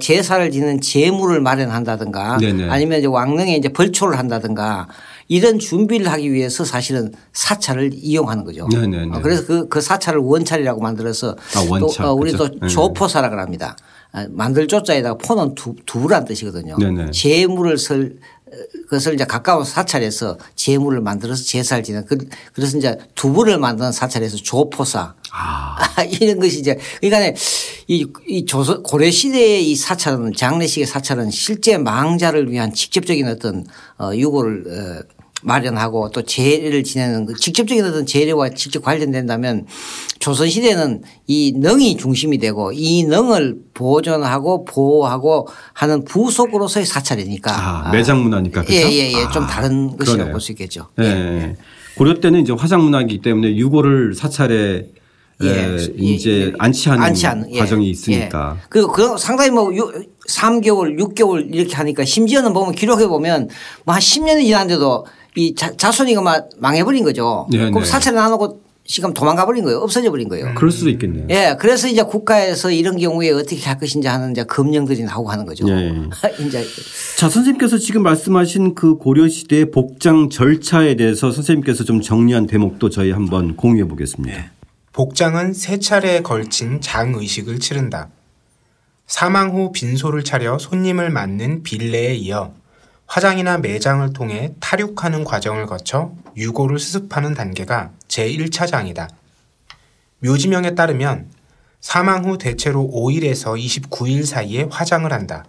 제사를 0.00 0.50
지는 0.50 0.80
제물을 0.80 1.40
마련한다든가 1.40 2.38
네네. 2.38 2.70
아니면 2.70 2.98
이제 2.98 3.06
왕릉에 3.06 3.54
이제 3.56 3.68
벌초를 3.68 4.18
한다든가 4.18 4.88
이런 5.28 5.58
준비를 5.58 6.10
하기 6.10 6.32
위해서 6.32 6.64
사실은 6.64 7.12
사찰을 7.32 7.90
이용하는 7.94 8.44
거죠. 8.44 8.66
네네네. 8.68 9.16
어, 9.16 9.20
그래서 9.22 9.46
그, 9.46 9.68
그 9.68 9.80
사찰을 9.80 10.20
원찰이라고 10.20 10.80
만들어서 10.80 11.36
아, 11.56 11.66
원찰. 11.68 12.04
또 12.04 12.10
어, 12.10 12.14
우리 12.14 12.32
그죠. 12.32 12.48
또 12.48 12.58
네. 12.60 12.68
조포사라고 12.68 13.38
합니다. 13.38 13.76
아, 14.12 14.26
만들 14.30 14.68
조자에다가 14.68 15.18
포는 15.18 15.54
두, 15.54 15.74
두란 15.86 16.24
뜻이거든요. 16.24 16.76
네네. 16.78 17.10
재물을 17.10 17.76
설 17.76 18.16
그것을 18.84 19.14
이제 19.14 19.24
가까운 19.24 19.64
사찰에서 19.64 20.38
재물을 20.54 21.00
만들어서 21.00 21.42
제사를 21.44 21.82
지는 21.82 22.04
그- 22.04 22.18
그래서 22.52 22.76
이제 22.78 22.96
두부를 23.14 23.58
만드는 23.58 23.92
사찰에서 23.92 24.36
조포사 24.36 25.14
아. 25.32 25.76
이런 26.20 26.38
것이 26.38 26.60
이제 26.60 26.78
그러니까 27.00 27.38
이, 27.88 28.06
이 28.28 28.44
조선 28.46 28.82
고려 28.82 29.10
시대의 29.10 29.70
이 29.70 29.74
사찰은 29.76 30.32
장례식의 30.34 30.86
사찰은 30.86 31.30
실제 31.30 31.76
망자를 31.76 32.50
위한 32.50 32.72
직접적인 32.72 33.26
어떤 33.28 33.66
어, 33.98 34.10
유고를 34.14 34.64
어, 34.66 35.13
마련하고 35.44 36.10
또 36.10 36.22
제례를 36.22 36.82
지내는 36.84 37.26
그 37.26 37.34
직접적인 37.34 37.84
어떤 37.84 38.06
제례와 38.06 38.50
직접 38.50 38.82
관련된다면 38.82 39.66
조선 40.18 40.48
시대는 40.48 41.02
이 41.26 41.52
능이 41.56 41.96
중심이 41.98 42.38
되고 42.38 42.72
이 42.72 43.04
능을 43.04 43.56
보존하고 43.74 44.64
보호하고 44.64 45.48
하는 45.74 46.04
부속으로서의 46.04 46.86
사찰이니까 46.86 47.52
아, 47.52 47.90
매장 47.92 48.22
문화니까 48.22 48.62
그죠? 48.62 48.74
예 48.74 48.82
예 48.84 49.14
예 49.14 49.28
좀 49.32 49.44
아, 49.44 49.46
다른 49.46 49.96
것이라고. 49.96 50.30
볼 50.32 50.40
수 50.40 50.52
있겠죠. 50.52 50.88
예. 51.00 51.56
고려 51.96 52.18
때는 52.20 52.40
이제 52.40 52.52
화상 52.52 52.82
문화이기 52.82 53.18
때문에 53.20 53.54
유고를 53.56 54.14
사찰에 54.14 54.86
예. 55.42 55.48
에, 55.48 55.76
예, 55.76 55.86
이제 55.98 56.30
예. 56.46 56.52
안치하는 56.58 57.02
안치하는, 57.04 57.52
예. 57.54 57.58
과정이 57.58 57.90
있으니까. 57.90 58.56
예. 58.56 58.62
그리고 58.68 58.92
그 58.92 59.16
상당히 59.18 59.50
뭐 59.50 59.74
유, 59.74 59.92
3개월, 60.28 60.98
6개월 60.98 61.52
이렇게 61.54 61.74
하니까 61.74 62.04
심지어는 62.04 62.52
보면 62.52 62.74
기록해 62.74 63.06
보면 63.08 63.48
뭐 63.84 63.94
한 63.94 64.00
10년이 64.00 64.44
지났는데도 64.44 65.06
이 65.36 65.54
자, 65.54 65.72
자손이 65.76 66.14
막 66.16 66.48
망해버린 66.58 67.04
거죠. 67.04 67.46
네, 67.50 67.58
그럼 67.58 67.80
네. 67.80 67.84
사찰을 67.84 68.18
안 68.18 68.30
하고 68.30 68.60
지금 68.86 69.14
도망가 69.14 69.46
버린 69.46 69.64
거예요. 69.64 69.78
없어져 69.78 70.10
버린 70.10 70.28
거예요. 70.28 70.52
그럴 70.54 70.70
수도 70.70 70.90
있겠네요. 70.90 71.26
예. 71.30 71.56
그래서 71.58 71.88
이제 71.88 72.02
국가에서 72.02 72.70
이런 72.70 72.98
경우에 72.98 73.30
어떻게 73.30 73.60
할 73.62 73.78
것인지 73.78 74.08
하는 74.08 74.32
이제 74.32 74.44
검령들이 74.44 75.02
나오고 75.04 75.30
하는 75.30 75.46
거죠. 75.46 75.66
예. 75.70 75.92
이제 76.44 76.62
자, 77.16 77.28
선생님께서 77.30 77.78
지금 77.78 78.02
말씀하신 78.02 78.74
그 78.74 78.96
고려시대의 78.96 79.70
복장 79.70 80.28
절차에 80.28 80.96
대해서 80.96 81.32
선생님께서 81.32 81.84
좀 81.84 82.02
정리한 82.02 82.46
대목도 82.46 82.90
저희 82.90 83.10
한번 83.10 83.56
공유해 83.56 83.88
보겠습니다. 83.88 84.52
복장은 84.92 85.54
세 85.54 85.78
차례에 85.78 86.20
걸친 86.20 86.80
장의식을 86.82 87.60
치른다. 87.60 88.10
사망 89.06 89.50
후 89.50 89.72
빈소를 89.72 90.24
차려 90.24 90.58
손님을 90.58 91.10
맞는 91.10 91.62
빌례에 91.62 92.14
이어 92.14 92.52
화장이나 93.06 93.58
매장을 93.58 94.12
통해 94.12 94.54
탈육하는 94.60 95.24
과정을 95.24 95.66
거쳐 95.66 96.12
유고를 96.36 96.78
수습하는 96.78 97.34
단계가 97.34 97.92
제1차장이다. 98.08 99.08
묘지명에 100.20 100.74
따르면 100.74 101.30
사망 101.80 102.24
후 102.24 102.38
대체로 102.38 102.90
5일에서 102.92 103.62
29일 103.62 104.24
사이에 104.24 104.66
화장을 104.70 105.12
한다. 105.12 105.44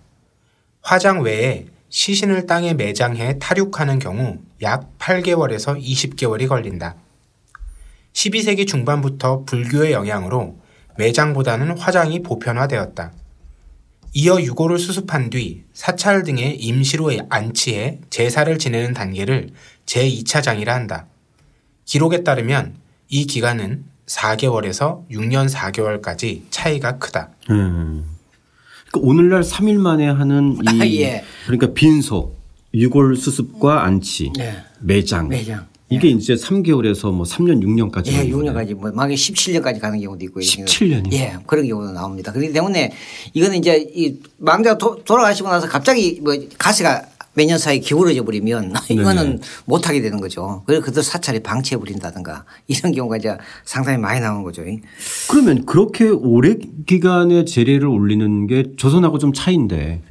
화장 0.82 1.22
외에 1.22 1.66
시신을 1.90 2.46
땅에 2.46 2.74
매장해 2.74 3.40
탈육하는 3.40 4.00
경우 4.00 4.40
약 4.62 4.98
8개월에서 5.00 5.82
20개월이 5.82 6.50
걸린다. 6.50 6.96
12세기 8.12 8.68
중반부터 8.68 9.44
불교의 9.46 9.94
영향으로 9.94 10.60
매장보다는 10.98 11.78
화장이 11.78 12.22
보편화되었다. 12.22 13.12
이어 14.18 14.40
유고를 14.40 14.80
수습한 14.80 15.30
뒤 15.30 15.64
사찰 15.74 16.24
등에 16.24 16.56
임시로 16.58 17.12
안치해 17.30 18.00
제사를 18.10 18.58
지내는 18.58 18.94
단계를 18.94 19.50
제2차 19.86 20.42
장이라 20.42 20.74
한다. 20.74 21.08
기록에 21.84 22.24
따르면 22.24 22.76
이 23.10 23.26
기간은 23.28 23.84
4개월에서 24.06 25.06
6년 25.12 25.50
4개월까지 25.50 26.44
차이가 26.50 26.98
크다. 26.98 27.32
음. 27.50 28.06
그러니까 28.88 29.10
오늘날 29.10 29.42
3일 29.42 29.76
만에 29.80 30.08
하는 30.08 30.60
이 30.64 30.68
아, 30.82 30.88
예. 30.88 31.26
그러니까 31.44 31.74
빈소, 31.74 32.34
유골 32.74 33.18
수습과 33.18 33.84
안치, 33.84 34.32
네. 34.38 34.64
매장. 34.80 35.28
매장. 35.28 35.68
이게 35.90 36.08
이제 36.10 36.34
3개월에서 36.34 37.12
뭐 37.14 37.26
3년, 37.26 37.62
6년까지. 37.64 38.08
예, 38.08 38.30
6년까지 38.30 38.74
뭐 38.74 38.92
막에 38.92 39.14
17년까지 39.14 39.80
가는 39.80 40.00
경우도 40.02 40.26
있고 40.26 40.40
17년이요? 40.40 41.14
예, 41.14 41.38
그런 41.46 41.68
경우도 41.68 41.92
나옵니다. 41.92 42.32
그렇기 42.32 42.52
때문에 42.54 42.92
이거는 43.34 43.58
이제 43.58 43.88
이 43.94 44.16
망자가 44.38 44.78
도- 44.80 45.04
돌아가시고 45.04 45.48
나서 45.50 45.68
갑자기 45.68 46.20
뭐 46.24 46.34
가시가 46.58 47.04
몇 47.38 47.46
년 47.48 47.58
사이 47.60 47.82
기울어져 47.82 48.24
버리면 48.24 48.74
이거는 48.90 49.42
못 49.66 49.88
하게 49.90 50.02
되는 50.02 50.20
거죠. 50.22 50.64
그래서 50.66 50.82
그들 50.84 51.04
사찰이 51.04 51.44
방치해 51.44 51.78
버린다든가 51.78 52.46
이런 52.68 52.92
경우가 52.94 53.18
이제 53.18 53.36
상당히 53.66 53.98
많이 54.00 54.22
나오는 54.22 54.42
거죠. 54.42 54.64
그러면 55.30 55.66
그렇게 55.66 56.06
오래 56.08 56.56
기간의 56.88 57.46
재례를 57.46 57.88
올리는 57.88 58.48
게 58.48 58.72
조선하고 58.78 59.20
좀 59.20 59.34
차이인데. 59.34 60.02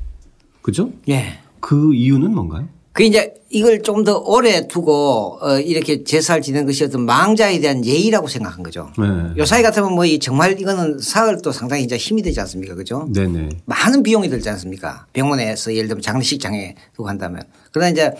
그죠? 0.62 0.92
예. 1.08 1.38
그 1.60 1.94
이유는 1.94 2.32
뭔가요? 2.34 2.68
그 2.92 3.02
이제 3.02 3.32
이걸 3.54 3.82
좀더 3.82 4.18
오래 4.18 4.66
두고 4.66 5.38
어 5.40 5.58
이렇게 5.60 6.02
제사를 6.02 6.42
지내는 6.42 6.66
것이 6.66 6.82
어떤 6.82 7.02
망자에 7.06 7.60
대한 7.60 7.84
예의라고 7.84 8.26
생각한 8.26 8.64
거죠. 8.64 8.90
네. 8.98 9.04
요 9.36 9.44
사이 9.44 9.62
같으면 9.62 9.92
뭐이 9.94 10.18
정말 10.18 10.60
이거는 10.60 10.98
사흘도 10.98 11.52
상당히 11.52 11.84
이제 11.84 11.96
힘이 11.96 12.22
되지 12.22 12.40
않습니까? 12.40 12.74
그죠? 12.74 13.08
네네. 13.14 13.50
많은 13.66 14.02
비용이 14.02 14.28
들지 14.28 14.48
않습니까? 14.50 15.06
병원에서 15.12 15.72
예를 15.72 15.86
들면 15.86 16.02
장례식장에 16.02 16.74
두고 16.96 17.08
한다면. 17.08 17.42
그러나 17.70 17.90
이제 17.90 18.12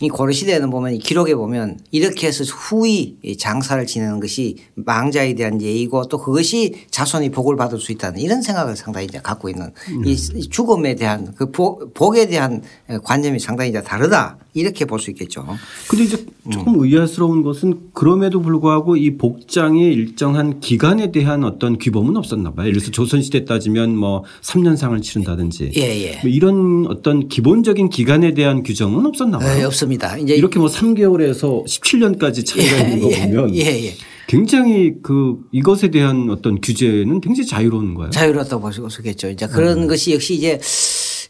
이 0.00 0.08
고려시대에는 0.08 0.70
보면 0.70 0.94
이 0.94 0.98
기록에 0.98 1.34
보면 1.34 1.80
이렇게 1.90 2.26
해서 2.26 2.44
후이 2.44 3.16
이 3.22 3.36
장사를 3.36 3.84
지내는 3.86 4.20
것이 4.20 4.56
망자에 4.74 5.34
대한 5.34 5.60
예의고 5.60 6.08
또 6.08 6.18
그것이 6.18 6.86
자손이 6.90 7.30
복을 7.30 7.56
받을 7.56 7.78
수 7.78 7.92
있다는 7.92 8.20
이런 8.20 8.40
생각을 8.42 8.76
상당히 8.76 9.06
이제 9.06 9.18
갖고 9.22 9.48
있는 9.50 9.72
이 10.04 10.48
죽음에 10.48 10.94
대한 10.94 11.34
그 11.36 11.50
복- 11.50 11.92
복에 11.94 12.26
대한 12.26 12.62
관념이 13.02 13.38
상당히 13.38 13.70
이제 13.70 13.82
다르다 13.82 14.38
이렇게 14.54 14.77
볼 14.86 14.98
수 15.00 15.10
있겠죠. 15.10 15.46
근데 15.88 16.04
이제 16.04 16.24
조금 16.50 16.78
의아스러운 16.80 17.42
것은 17.42 17.90
그럼에도 17.92 18.40
불구하고 18.40 18.96
이 18.96 19.16
복장의 19.16 19.92
일정한 19.94 20.60
기간에 20.60 21.12
대한 21.12 21.44
어떤 21.44 21.78
규범은 21.78 22.16
없었나 22.16 22.52
봐요. 22.52 22.66
예를 22.68 22.80
들어서 22.80 22.90
조선시대 22.90 23.44
따지면 23.44 23.96
뭐 23.96 24.24
3년상을 24.42 25.00
치른다든지 25.02 25.72
예, 25.76 25.80
예. 25.82 26.20
뭐 26.22 26.30
이런 26.30 26.86
어떤 26.88 27.28
기본적인 27.28 27.90
기간에 27.90 28.34
대한 28.34 28.62
규정은 28.62 29.06
없었나 29.06 29.38
네, 29.38 29.44
봐요. 29.44 29.66
없습니다. 29.66 30.16
이제 30.18 30.34
이렇게 30.34 30.58
뭐 30.58 30.68
3개월에서 30.68 31.64
17년까지 31.64 32.44
차이가 32.46 32.78
있는 32.88 33.00
거 33.00 33.10
예, 33.12 33.20
보면 33.22 33.54
예, 33.54 33.86
예. 33.86 33.94
굉장히 34.26 34.94
그 35.02 35.38
이것에 35.52 35.90
대한 35.90 36.28
어떤 36.30 36.60
규제는 36.60 37.20
굉장히 37.20 37.46
자유로운 37.46 37.94
거예요. 37.94 38.10
자유롭다고 38.10 38.60
볼수 38.60 38.82
있겠죠. 39.00 39.30
이제 39.30 39.46
그런 39.46 39.86
것이 39.86 40.12
역시 40.12 40.34
이제 40.34 40.60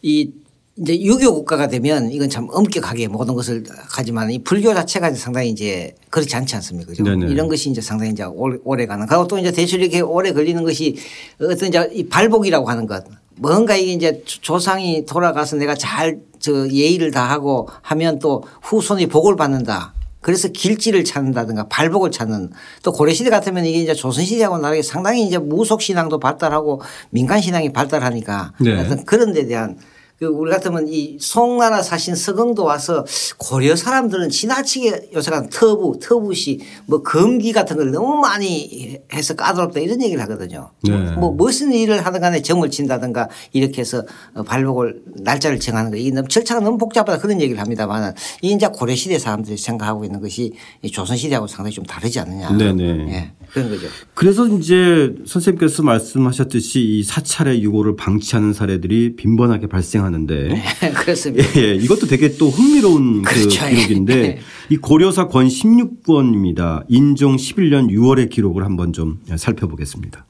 이 0.03 0.31
이제 0.81 1.01
유교 1.01 1.35
국가가 1.35 1.67
되면 1.67 2.11
이건 2.11 2.29
참 2.29 2.49
엄격하게 2.51 3.09
모든 3.09 3.35
것을 3.35 3.65
하지만 3.91 4.31
이 4.31 4.39
불교 4.39 4.73
자체가 4.75 5.09
이제 5.11 5.19
상당히 5.19 5.51
이제 5.51 5.95
그렇지 6.11 6.37
않지 6.37 6.55
않습니까? 6.57 6.91
그죠? 6.91 7.03
네네. 7.03 7.33
이런 7.33 7.49
것이 7.49 7.71
이제 7.71 7.81
상당히 7.81 8.13
이제 8.13 8.23
오래, 8.25 8.87
가는. 8.87 9.07
그리고 9.07 9.27
또 9.27 9.39
이제 9.39 9.51
대출 9.51 9.81
이렇게 9.81 10.01
오래 10.01 10.33
걸리는 10.33 10.63
것이 10.63 10.97
어떤 11.41 11.69
이제 11.69 11.91
이 11.93 12.07
발복이라고 12.07 12.69
하는 12.69 12.87
것. 12.87 13.05
뭔가 13.37 13.77
이게 13.77 13.93
이제 13.93 14.23
조상이 14.25 15.05
돌아가서 15.05 15.57
내가 15.57 15.75
잘 15.75 16.29
저 16.39 16.69
예의를 16.69 17.11
다하고 17.11 17.69
하면 17.83 18.19
또 18.19 18.45
후손이 18.63 19.07
복을 19.07 19.37
받는다. 19.37 19.95
그래서 20.21 20.49
길지를 20.49 21.05
찾는다든가 21.05 21.69
발복을 21.69 22.11
찾는 22.11 22.51
또 22.83 22.93
고려시대 22.93 23.31
같으면 23.31 23.65
이게 23.65 23.79
이제 23.79 23.95
조선시대하고 23.95 24.61
다르게 24.61 24.83
상당히 24.83 25.25
이제 25.25 25.39
무속신앙도 25.39 26.19
발달하고 26.19 26.83
민간신앙이 27.11 27.73
발달하니까 27.73 28.53
네. 28.59 29.05
그런 29.07 29.33
데 29.33 29.47
대한 29.47 29.77
그 29.77 29.83
우리 30.27 30.51
같으면 30.51 30.89
이 30.89 31.17
송나라 31.21 31.81
사신 31.81 32.17
서경도 32.17 32.65
와서 32.65 33.07
고려 33.37 33.77
사람들은 33.77 34.31
지나치게 34.31 35.11
요새가 35.15 35.49
터부, 35.49 36.01
터부시 36.03 36.61
뭐 36.87 37.03
검기 37.03 37.53
같은 37.53 37.77
걸 37.77 37.93
너무 37.93 38.17
많이 38.17 38.99
해서 39.13 39.35
까다롭다 39.35 39.79
이런 39.79 40.03
얘기를 40.03 40.21
하거든요. 40.25 40.71
네. 40.83 41.13
뭐 41.13 41.31
무슨 41.31 41.73
일을 41.73 42.05
하든 42.05 42.21
간에 42.21 42.43
점을 42.43 42.69
친다든가 42.69 43.29
이렇게 43.53 43.81
해서 43.81 44.03
어, 44.35 44.43
발목을 44.43 45.03
날짜를 45.23 45.61
정하는 45.61 45.93
거 45.93 45.97
이게 45.97 46.11
너무 46.11 46.27
절차가 46.27 46.61
너무 46.61 46.79
복잡하다 46.79 47.19
그런 47.19 47.41
얘기를 47.41 47.61
합니다만 47.61 48.15
이 48.43 48.53
이제 48.53 48.67
고려 48.67 48.97
시대 48.97 49.19
사람들이 49.19 49.57
생각하고 49.57 50.05
있는 50.05 50.21
것이 50.21 50.53
이 50.83 50.91
조선 50.91 51.17
시대하고 51.17 51.47
상당히 51.47 51.75
좀 51.75 51.85
다르지 51.85 52.19
않느냐. 52.19 52.51
네네. 52.57 53.13
예. 53.13 53.33
그런 53.53 53.71
거죠. 53.71 53.87
그래서 54.15 54.47
이제 54.47 55.15
선생님께서 55.27 55.83
말씀하셨듯이 55.83 56.81
이 56.81 57.03
사찰의 57.03 57.63
유고를 57.63 57.97
방치하는 57.97 58.53
사례들이 58.53 59.17
빈번하게 59.17 59.69
발생하는 59.69 60.08
데 60.27 60.49
그렇습니다. 60.95 61.49
예, 61.57 61.61
예. 61.61 61.75
이것도 61.75 62.07
되게 62.07 62.37
또 62.37 62.49
흥미로운 62.49 63.23
그 63.23 63.35
그렇죠. 63.35 63.67
기록인데 63.67 64.15
예. 64.15 64.39
이 64.71 64.77
고려사 64.77 65.29
권 65.29 65.47
16권입니다. 65.49 66.85
인종 66.89 67.37
11년 67.37 67.91
6월의 67.91 68.31
기록을 68.31 68.65
한번 68.65 68.93
좀 68.93 69.21
살펴보겠습니다. 69.37 70.27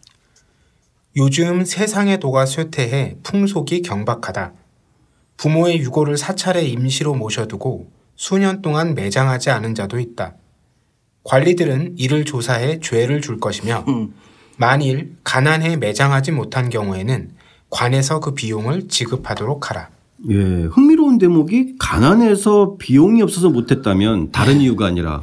요즘 1.16 1.64
세상의 1.64 2.20
도가 2.20 2.46
쇠퇴해 2.46 3.16
풍속이 3.22 3.82
경박하다. 3.82 4.52
부모의 5.36 5.78
유고를 5.78 6.16
사찰에 6.16 6.64
임시로 6.64 7.14
모셔두고 7.14 7.90
수년 8.16 8.62
동안 8.62 8.94
매장하지 8.94 9.50
않은 9.50 9.74
자도 9.74 9.98
있다. 9.98 10.34
관리들은 11.24 11.94
이를 11.98 12.24
조사해 12.24 12.80
죄를 12.80 13.20
줄 13.20 13.38
것이며 13.38 13.84
만일 14.56 15.16
가난해 15.24 15.76
매장하지 15.76 16.32
못한 16.32 16.68
경우에는 16.68 17.30
관에서 17.70 18.20
그 18.20 18.34
비용을 18.34 18.88
지급하도록 18.88 19.70
하라. 19.70 19.88
예, 20.30 20.34
흥미로운 20.34 21.18
대목이 21.18 21.74
가난해서 21.78 22.76
비용이 22.78 23.22
없어서 23.22 23.50
못했다면 23.50 24.32
다른 24.32 24.60
이유가 24.60 24.86
아니라 24.86 25.20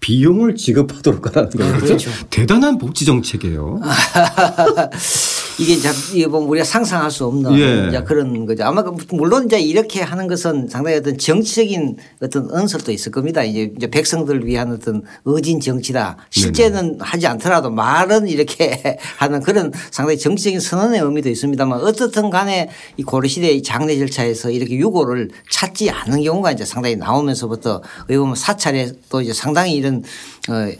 비용을 0.00 0.56
지급하도록 0.56 1.26
하라는 1.28 1.50
거예요. 1.50 1.76
그렇죠? 1.78 2.10
대단한 2.28 2.76
복지 2.78 3.04
정책이에요. 3.04 3.80
이게 5.58 5.74
이제 5.74 5.90
이게 6.14 6.26
뭐 6.26 6.40
우리가 6.40 6.64
상상할 6.64 7.10
수 7.10 7.26
없는 7.26 7.58
예. 7.58 7.88
이제 7.88 8.02
그런 8.02 8.46
거죠. 8.46 8.64
아마 8.64 8.82
그 8.82 8.94
물론 9.10 9.46
이제 9.46 9.60
이렇게 9.60 10.00
하는 10.00 10.26
것은 10.26 10.68
상당히 10.68 10.96
어떤 10.96 11.18
정치적인 11.18 11.96
어떤 12.22 12.50
언설도 12.50 12.92
있을 12.92 13.12
겁니다. 13.12 13.42
이제 13.42 13.72
이제 13.76 13.90
백성들을 13.90 14.46
위한 14.46 14.72
어떤 14.72 15.02
의진 15.24 15.60
정치다. 15.60 16.16
실제는 16.30 16.98
하지 17.00 17.26
않더라도 17.26 17.70
말은 17.70 18.28
이렇게 18.28 18.98
하는 19.18 19.40
그런 19.40 19.72
상당히 19.90 20.18
정치적인 20.18 20.60
선언의 20.60 21.00
의미도 21.00 21.28
있습니다만 21.28 21.80
어떻든 21.80 22.30
간에 22.30 22.70
이 22.96 23.02
고려시대의 23.02 23.62
장례 23.62 23.98
절차에서 23.98 24.50
이렇게 24.50 24.76
유고를 24.76 25.30
찾지 25.50 25.90
않은 25.90 26.22
경우가 26.22 26.52
이제 26.52 26.64
상당히 26.64 26.96
나오면서부터 26.96 27.82
어떻게 27.98 28.18
보면 28.18 28.34
사찰에 28.34 28.92
또 29.08 29.20
이제 29.20 29.32
상당히 29.32 29.74
이런 29.74 30.02
어 30.48 30.72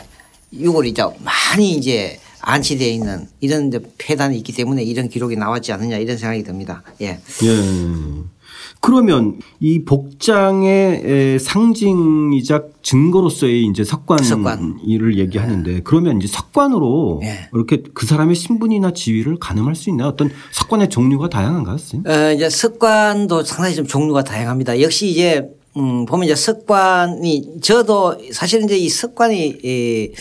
유골이 0.53 0.91
이제 0.91 1.03
많이 1.21 1.73
이제 1.73 2.19
안치되어 2.43 2.89
있는 2.89 3.27
이런 3.41 3.69
이제 3.69 3.81
폐단이 3.99 4.37
있기 4.39 4.53
때문에 4.53 4.83
이런 4.83 5.09
기록이 5.09 5.37
나왔지 5.37 5.73
않느냐 5.73 5.97
이런 5.99 6.19
생각이 6.19 6.43
듭니다. 6.43 6.83
예. 7.01 7.07
예. 7.45 8.33
그러면 8.81 9.39
이 9.61 9.85
복장의 9.85 11.03
에, 11.05 11.39
상징이자 11.39 12.65
증거로서의 12.83 13.67
이제 13.67 13.85
석관, 13.85 14.19
석관. 14.25 14.81
얘기하는데 15.17 15.83
그러면 15.85 16.19
이제 16.21 16.27
석관으로 16.27 17.21
예. 17.23 17.49
이렇게 17.55 17.85
그 17.95 18.07
사람의 18.07 18.35
신분이나 18.35 18.93
지위를 18.93 19.39
가늠할 19.39 19.77
수 19.77 19.89
있나요? 19.91 20.09
어떤 20.09 20.31
석관의 20.51 20.89
종류가 20.89 21.29
다양한가요? 21.29 21.79
선생님? 21.79 22.11
어, 22.11 22.33
이제 22.33 22.51
석관도 22.51 23.45
상당히 23.45 23.77
좀 23.77 23.87
종류가 23.87 24.25
다양합니다. 24.25 24.81
역시 24.81 25.09
이제 25.09 25.49
음, 25.77 26.05
보면 26.05 26.25
이제 26.25 26.35
석관이 26.35 27.61
저도 27.63 28.19
사실 28.33 28.65
이제 28.65 28.77
이 28.77 28.89
석관이 28.89 29.59
이 29.63 30.13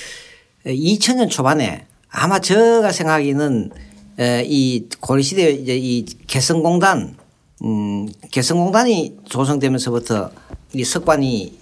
2000년 0.66 1.32
초반에 1.32 1.88
아마 2.12 2.40
제가 2.40 2.92
생각하기는 2.92 3.72
에, 4.20 4.44
이 4.46 4.88
고려시대 5.00 5.52
이제 5.52 5.78
이 5.78 6.06
개성공단 6.28 7.16
음, 7.64 8.10
개성공단이 8.32 9.18
조성되면서부터 9.26 10.32
이 10.74 10.84
석관이 10.84 11.58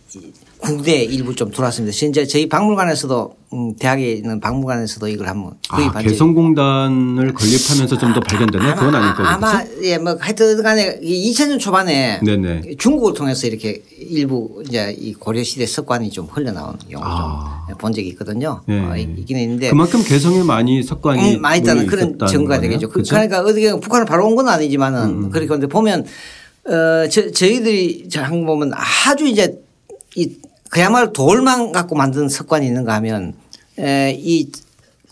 국내 0.61 1.03
일부 1.03 1.33
좀 1.33 1.51
들어왔습니다. 1.51 1.95
현재 1.97 2.25
저희 2.27 2.49
박물관에서도 2.49 3.35
음, 3.53 3.75
대학에 3.79 4.11
있는 4.11 4.39
박물관에서도 4.41 5.07
이걸 5.07 5.27
한번 5.29 5.53
아, 5.69 6.01
개성공단을 6.01 7.33
건립하면서 7.33 7.97
좀 7.97 8.13
더 8.13 8.19
발견되네? 8.19 8.75
그건 8.75 8.93
아닐 8.95 9.13
거고. 9.15 9.23
아마? 9.27 9.63
예 9.81 9.97
뭐 9.97 10.17
하여튼 10.19 10.61
간에 10.61 10.99
2000년 11.01 11.59
초반에 11.59 12.19
네네. 12.23 12.75
중국을 12.77 13.13
통해서 13.13 13.47
이렇게 13.47 13.81
일부 13.97 14.62
이제 14.67 14.93
이 14.99 15.13
고려 15.13 15.41
시대 15.43 15.65
석관이 15.65 16.10
좀 16.12 16.27
흘러나오는 16.29 16.77
경우를 16.89 17.01
아. 17.10 17.65
좀본 17.69 17.93
적이 17.93 18.10
있거든요. 18.10 18.62
네. 18.65 18.79
어, 18.79 18.97
있긴 18.97 19.38
있는데 19.38 19.69
그만큼 19.69 20.03
개성에 20.03 20.43
많이 20.43 20.84
석관이 20.84 21.36
음, 21.36 21.41
많이 21.41 21.60
있다는 21.62 21.88
그런 21.88 22.17
증거가. 22.27 22.60
되겠죠. 22.60 22.89
그-? 22.89 23.01
그러니까 23.03 23.39
어떻게 23.41 23.71
북한을 23.71 24.05
바로 24.05 24.27
온 24.27 24.36
건 24.36 24.49
아니지만은 24.49 25.29
그러니까 25.29 25.55
근데 25.55 25.67
보면 25.67 26.05
어, 26.65 27.07
저, 27.10 27.31
저희들이 27.31 28.07
저 28.10 28.21
한국 28.21 28.45
보면 28.45 28.71
아주 28.75 29.25
이제 29.25 29.57
이 30.15 30.29
그야말로 30.69 31.12
돌만 31.12 31.71
갖고 31.71 31.95
만든 31.95 32.29
석관이 32.29 32.65
있는가 32.67 32.93
하면 32.95 33.34
에, 33.79 34.15
이 34.17 34.49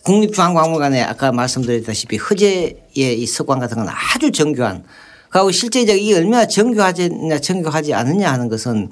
국립중앙박물관에 0.03 1.01
아까 1.01 1.31
말씀드렸다시피 1.31 2.17
허재의 2.17 2.75
이 2.95 3.25
석관 3.25 3.59
같은 3.59 3.77
건 3.77 3.87
아주 3.89 4.31
정교한 4.31 4.83
그리고 5.29 5.51
실제 5.51 5.81
이제 5.81 6.15
얼마나 6.15 6.47
정교하냐 6.47 7.39
정교하지 7.41 7.93
않느냐 7.93 8.31
하는 8.31 8.47
것은 8.47 8.89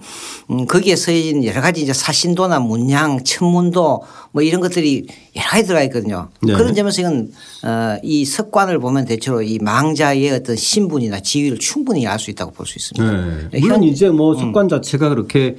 음 0.52 0.66
거기에 0.66 0.98
서해진 0.98 1.46
여러 1.46 1.62
가지 1.62 1.82
이제 1.82 1.94
사신도나 1.94 2.60
문양, 2.60 3.24
천문도 3.24 4.04
뭐 4.34 4.42
이런 4.44 4.60
것들이 4.60 5.08
여러 5.38 5.48
가지 5.48 5.64
들어가 5.66 5.84
있거든요. 5.86 6.28
네. 6.44 6.54
그런 6.54 6.76
점에서 6.76 7.02
이건 7.02 7.32
어, 7.64 7.98
이 8.04 8.26
석관을 8.26 8.80
보면 8.80 9.06
대체로 9.06 9.42
이 9.42 9.60
망자의 9.60 10.30
어떤 10.32 10.58
신분이나 10.58 11.22
지위를 11.22 11.58
충분히 11.58 12.06
알 12.06 12.20
수 12.20 12.30
있다고 12.32 12.52
볼 12.52 12.66
수 12.68 12.78
있습니다. 12.80 13.50
네. 13.54 13.60
물론 13.62 13.82
현- 13.82 13.84
이제 13.84 14.10
뭐 14.10 14.34
음. 14.34 14.40
석관 14.40 14.68
자체가 14.68 15.08
그렇게 15.10 15.56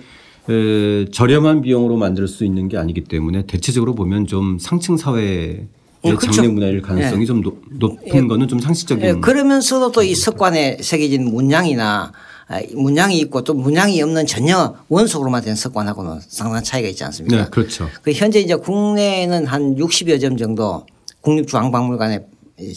에, 0.48 1.06
저렴한 1.10 1.62
비용으로 1.62 1.96
만들 1.96 2.28
수 2.28 2.44
있는 2.44 2.68
게 2.68 2.76
아니기 2.76 3.02
때문에 3.04 3.46
대체적으로 3.46 3.94
보면 3.94 4.26
좀 4.26 4.58
상층 4.58 4.96
사회의 4.96 5.66
예, 6.04 6.10
그렇죠. 6.14 6.30
장례 6.32 6.48
문화일 6.52 6.82
가능성이 6.82 7.26
좀 7.26 7.40
높- 7.42 7.62
높은 7.70 8.28
거는 8.28 8.46
좀 8.46 8.60
상식적인. 8.60 9.04
예, 9.04 9.12
그러면서도 9.14 9.90
또이 9.92 10.14
석관에 10.14 10.78
새겨진 10.80 11.24
문양이나 11.24 12.12
아, 12.48 12.60
문양이 12.74 13.18
있고 13.20 13.42
또 13.42 13.54
문양이 13.54 14.00
없는 14.02 14.24
전혀 14.26 14.76
원석으로만 14.88 15.42
된 15.42 15.56
석관하고는 15.56 16.20
상당한 16.28 16.62
차이가 16.62 16.86
있지 16.88 17.02
않습니까? 17.02 17.36
네, 17.36 17.48
그렇죠. 17.50 17.88
그 18.02 18.12
현재 18.12 18.38
이제 18.38 18.54
국내에는 18.54 19.46
한 19.46 19.74
60여 19.74 20.20
점 20.20 20.36
정도 20.36 20.86
국립중앙박물관에 21.22 22.20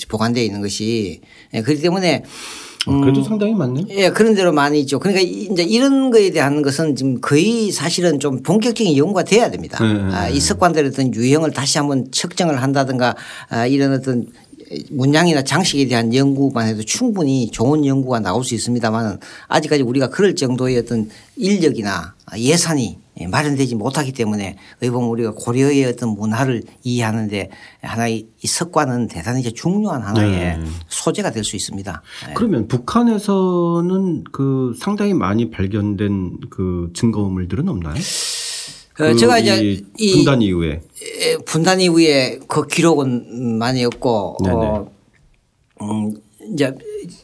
보관되어 0.08 0.44
있는 0.44 0.62
것이 0.62 1.22
예, 1.54 1.62
그렇기 1.62 1.84
때문에 1.84 2.24
어, 2.88 3.02
그래도 3.02 3.22
상당히 3.24 3.54
많네요. 3.56 3.86
예, 3.90 4.10
그런 4.10 4.34
대로 4.36 4.52
많이 4.54 4.80
있죠. 4.82 5.00
그러니까 5.00 5.22
이- 5.22 5.50
이제 5.52 5.64
이런 5.64 6.12
거에 6.12 6.32
대한 6.32 6.62
것은 6.62 6.96
지금 6.96 7.20
거의 7.20 7.72
사실은 7.72 8.20
좀 8.20 8.42
본격적인 8.42 8.96
연구가 8.96 9.24
돼야 9.24 9.52
됩니다. 9.52 9.84
네, 9.84 9.94
네, 9.94 10.14
아, 10.14 10.30
이 10.30 10.40
석관들의 10.40 10.92
어떤 10.92 11.14
유형을 11.14 11.52
다시 11.52 11.78
한번 11.78 12.10
측정을 12.12 12.62
한다든가 12.62 13.16
아, 13.50 13.66
이런 13.68 13.94
어떤 13.94 14.26
문양이나 14.92 15.44
장식에 15.44 15.88
대한 15.88 16.14
연구만 16.14 16.68
해도 16.68 16.84
충분히 16.84 17.50
좋은 17.52 17.86
연구가 17.86 18.20
나올 18.20 18.44
수 18.44 18.54
있습니다만 18.56 19.20
아직까지 19.48 19.84
우리가 19.84 20.10
그럴 20.10 20.36
정도의 20.36 20.78
어떤 20.78 21.10
인력이나 21.36 22.14
예산이 22.38 23.00
마련되지 23.30 23.76
못하기 23.76 24.14
때문에 24.14 24.56
어떻게 24.78 24.92
보면 24.92 25.10
우리가 25.10 25.34
고려의 25.36 25.86
어떤 25.86 26.10
문화를 26.10 26.64
이해하는데 26.84 27.50
하나의 27.82 28.28
이 28.42 28.48
석관은 28.48 29.08
대단히 29.08 29.42
중요한 29.52 30.04
하나의 30.04 30.58
네. 30.58 30.64
소재가 30.88 31.32
될 31.32 31.44
수 31.44 31.56
있습니다. 31.56 32.02
예. 32.30 32.34
그러면 32.34 32.68
북한에서는 32.68 34.24
그 34.32 34.74
상당히 34.80 35.14
많이 35.14 35.50
발견된 35.50 36.38
그 36.50 36.92
증거물들은 36.94 37.68
없나요? 37.68 37.96
그 39.00 39.16
제가 39.16 39.40
이제 39.40 39.82
이 39.98 40.12
분단 40.16 40.42
이후에 40.42 40.72
에, 40.72 41.38
분단 41.46 41.80
이후에 41.80 42.40
그 42.50 42.68
기록은 42.68 43.58
많이 43.58 43.86
없고. 43.86 44.38
어, 44.46 44.92
음, 45.82 46.14
이제 46.54 46.74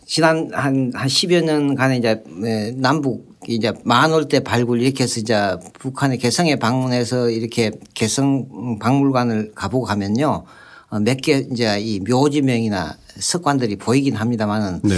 지난 0.06 0.50
한, 0.54 0.92
한 0.94 1.08
10여 1.10 1.44
년간에 1.44 1.98
이제 1.98 2.24
에, 2.46 2.72
남북 2.78 3.36
이제 3.50 3.74
만올 3.84 4.30
때 4.30 4.40
발굴 4.40 4.82
이렇게 4.82 5.04
해서 5.04 5.20
이제 5.20 5.36
북한의 5.80 6.18
개성에 6.18 6.56
방문해서 6.56 7.30
이렇게 7.30 7.72
개성 7.94 8.80
박물관을 8.80 9.52
가보고 9.54 9.86
가면요. 9.86 10.46
어, 10.90 11.00
몇개 11.00 11.48
이제 11.52 11.78
이 11.82 12.00
묘지명이나 12.00 12.96
석관들이 13.18 13.76
보이긴 13.76 14.16
합니다만은 14.16 14.80
네. 14.84 14.96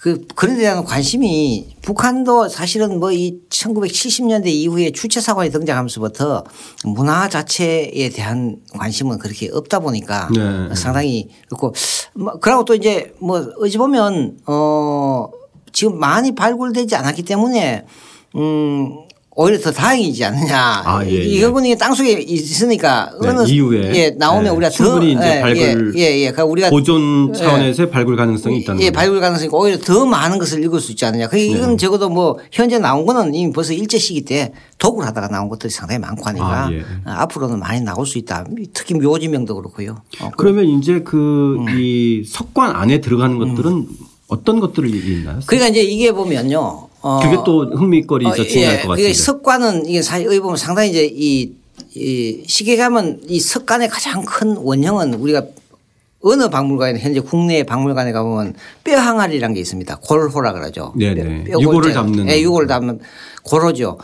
그 0.00 0.26
그런 0.34 0.54
데 0.56 0.62
대한 0.62 0.84
관심이 0.84 1.76
북한도 1.82 2.48
사실은 2.48 2.98
뭐 2.98 3.12
이 3.12 3.40
1970년대 3.50 4.46
이후에 4.46 4.92
주체 4.92 5.20
사관이 5.20 5.50
등장하면서부터 5.50 6.44
문화 6.84 7.28
자체에 7.28 8.08
대한 8.08 8.56
관심은 8.72 9.18
그렇게 9.18 9.50
없다 9.52 9.80
보니까 9.80 10.28
네. 10.34 10.74
상당히 10.74 11.28
그렇고 11.48 11.74
뭐 12.14 12.38
그러고 12.38 12.64
또 12.64 12.74
이제 12.74 13.12
뭐 13.20 13.46
어찌 13.60 13.76
보면 13.78 14.38
어 14.46 15.28
지금 15.72 15.98
많이 15.98 16.34
발굴되지 16.34 16.96
않았기 16.96 17.24
때문에 17.24 17.84
음 18.36 18.98
오히려 19.36 19.60
더 19.60 19.70
다행이지 19.70 20.24
않느냐. 20.24 20.82
아, 20.84 21.04
예, 21.06 21.12
예. 21.12 21.22
이거는 21.22 21.78
땅속에 21.78 22.12
있으니까 22.12 23.12
네, 23.22 23.28
어느 23.28 23.48
이후에 23.48 23.94
예, 23.94 24.10
나오면 24.10 24.44
네, 24.44 24.50
우리가 24.50 24.70
충분히 24.70 25.14
더 25.14 25.20
이제 25.20 25.40
발굴 25.40 25.94
예, 25.96 26.00
예, 26.00 26.18
예. 26.18 26.30
그러니까 26.32 26.44
우리가 26.46 26.70
보존 26.70 27.32
차원에서의 27.32 27.90
발굴 27.90 28.16
가능성이 28.16 28.58
있다는 28.58 28.80
예, 28.80 28.86
거죠. 28.86 28.96
발굴 28.96 29.20
가능성이 29.20 29.46
있고 29.46 29.60
오히려 29.60 29.78
더 29.78 30.04
많은 30.04 30.38
것을 30.38 30.64
읽을 30.64 30.80
수 30.80 30.90
있지 30.90 31.04
않느냐. 31.04 31.28
그 31.28 31.38
이건 31.38 31.70
네. 31.70 31.76
적어도 31.76 32.08
뭐 32.08 32.38
현재 32.50 32.78
나온 32.80 33.06
거는 33.06 33.32
이미 33.36 33.52
벌써 33.52 33.72
일제 33.72 33.98
시기 33.98 34.24
때 34.24 34.52
독을 34.78 35.06
하다가 35.06 35.28
나온 35.28 35.48
것들이 35.48 35.70
상당히 35.70 36.00
많고 36.00 36.24
하니까 36.24 36.66
아, 36.66 36.72
예. 36.72 36.82
아, 37.04 37.22
앞으로는 37.22 37.60
많이 37.60 37.80
나올 37.82 38.06
수 38.06 38.18
있다. 38.18 38.44
특히 38.74 38.94
묘지명도 38.96 39.54
그렇고요. 39.54 40.02
어, 40.20 40.30
그러면 40.36 40.64
이제 40.66 41.02
그 41.04 41.56
음. 41.56 41.78
이 41.78 42.24
석관 42.26 42.74
안에 42.74 43.00
들어가는 43.00 43.38
것들은 43.38 43.86
어떤 44.26 44.58
것들이 44.58 44.90
있나요? 44.90 45.38
그러니까 45.46 45.68
이제 45.68 45.82
이게 45.82 46.10
보면요. 46.10 46.89
어, 47.02 47.20
그게 47.22 47.36
또 47.44 47.64
흥미거리죠. 47.76 48.44
중요할 48.46 48.82
것 48.82 48.88
같은데. 48.88 49.02
그게 49.02 49.14
석관은 49.14 49.86
이게 49.86 50.02
사실 50.02 50.26
여기 50.26 50.38
보면 50.40 50.56
상당히 50.56 50.90
이제 50.90 51.06
이, 51.10 51.52
이 51.94 52.42
시계 52.46 52.76
가면 52.76 53.20
이 53.26 53.40
석관의 53.40 53.88
가장 53.88 54.24
큰 54.24 54.56
원형은 54.56 55.14
우리가 55.14 55.44
어느 56.22 56.48
박물관에 56.50 56.98
현재 57.00 57.20
국내 57.20 57.62
박물관에 57.62 58.12
가보면 58.12 58.54
뼈 58.84 58.98
항아리라는 58.98 59.54
게 59.54 59.60
있습니다. 59.60 59.96
골호라 60.02 60.52
그러죠. 60.52 60.92
네네. 60.96 61.44
뼈 61.44 61.58
유골을 61.60 61.80
골재. 61.80 61.92
담는. 61.94 62.28
예, 62.28 62.40
유골을 62.42 62.66
담는 62.66 63.00
고로죠. 63.42 63.96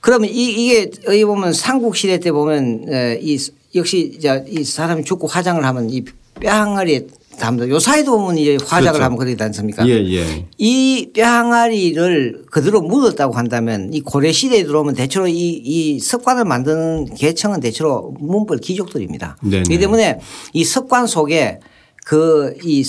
그러면 0.00 0.30
이, 0.30 0.64
이게 0.64 0.90
여기 1.06 1.24
보면 1.26 1.52
삼국시대 1.52 2.20
때 2.20 2.32
보면 2.32 2.86
에, 2.88 3.18
이 3.20 3.38
역시 3.74 4.12
이제 4.16 4.44
이 4.48 4.64
사람이 4.64 5.04
죽고 5.04 5.26
화장을 5.26 5.62
하면 5.64 5.90
이 5.90 6.04
뼈 6.40 6.50
항아리에 6.52 7.06
담는 7.38 7.68
요 7.70 7.78
사이도 7.78 8.18
보면 8.18 8.38
이제 8.38 8.58
화장을 8.64 8.92
그렇죠. 8.92 9.04
하면 9.04 9.18
그러지 9.18 9.42
않습니까? 9.42 9.86
예, 9.88 9.92
예. 9.92 10.46
이 10.58 11.10
뼈항아리를 11.14 12.46
그대로 12.50 12.80
묻었다고 12.80 13.34
한다면 13.34 13.90
이 13.92 14.00
고려 14.00 14.30
시대에 14.32 14.64
들어오면 14.64 14.94
대체로 14.94 15.26
이, 15.28 15.32
이 15.64 16.00
석관을 16.00 16.44
만드는 16.44 17.14
계층은 17.14 17.60
대체로 17.60 18.14
문벌 18.20 18.58
귀족들입니다. 18.58 19.36
네네. 19.42 19.62
그렇기 19.62 19.78
때문에 19.78 20.20
이 20.52 20.64
석관 20.64 21.06
속에 21.06 21.60
그 22.04 22.54
이 22.64 22.82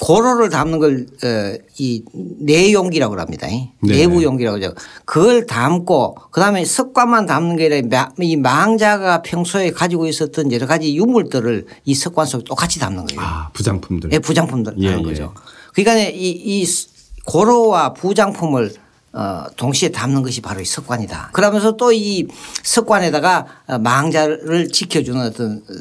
고로를 0.00 0.48
담는 0.48 0.78
걸, 0.78 1.06
어, 1.24 1.58
이 1.78 2.02
내용기라고 2.40 3.18
합니다. 3.20 3.46
네네. 3.46 3.98
내부 3.98 4.22
용기라고 4.22 4.56
하죠. 4.56 4.74
그걸 5.04 5.46
담고 5.46 6.16
그 6.30 6.40
다음에 6.40 6.64
석관만 6.64 7.26
담는 7.26 7.56
게 7.56 7.66
아니라 7.66 7.88
마- 7.88 8.12
이 8.24 8.36
망자가 8.36 9.20
평소에 9.22 9.70
가지고 9.72 10.06
있었던 10.06 10.52
여러 10.52 10.66
가지 10.66 10.96
유물들을 10.96 11.66
이 11.84 11.94
석관 11.94 12.26
속에 12.26 12.44
똑같이 12.44 12.78
담는 12.80 13.06
거예요. 13.06 13.20
아, 13.20 13.50
부장품들. 13.52 14.10
예, 14.12 14.18
부장품들 14.18 14.74
예, 14.78 14.88
하는 14.88 15.00
예. 15.00 15.04
거죠. 15.04 15.34
그러니까 15.74 16.08
이, 16.08 16.30
이 16.30 16.66
고로와 17.26 17.92
부장품을 17.92 18.72
어, 19.12 19.44
동시에 19.56 19.90
담는 19.90 20.22
것이 20.22 20.40
바로 20.40 20.60
이 20.60 20.64
석관이다. 20.64 21.30
그러면서 21.32 21.76
또이 21.76 22.28
석관에다가 22.62 23.46
어, 23.66 23.78
망자를 23.78 24.68
지켜주는 24.70 25.20
어떤 25.20 25.56
어, 25.58 25.72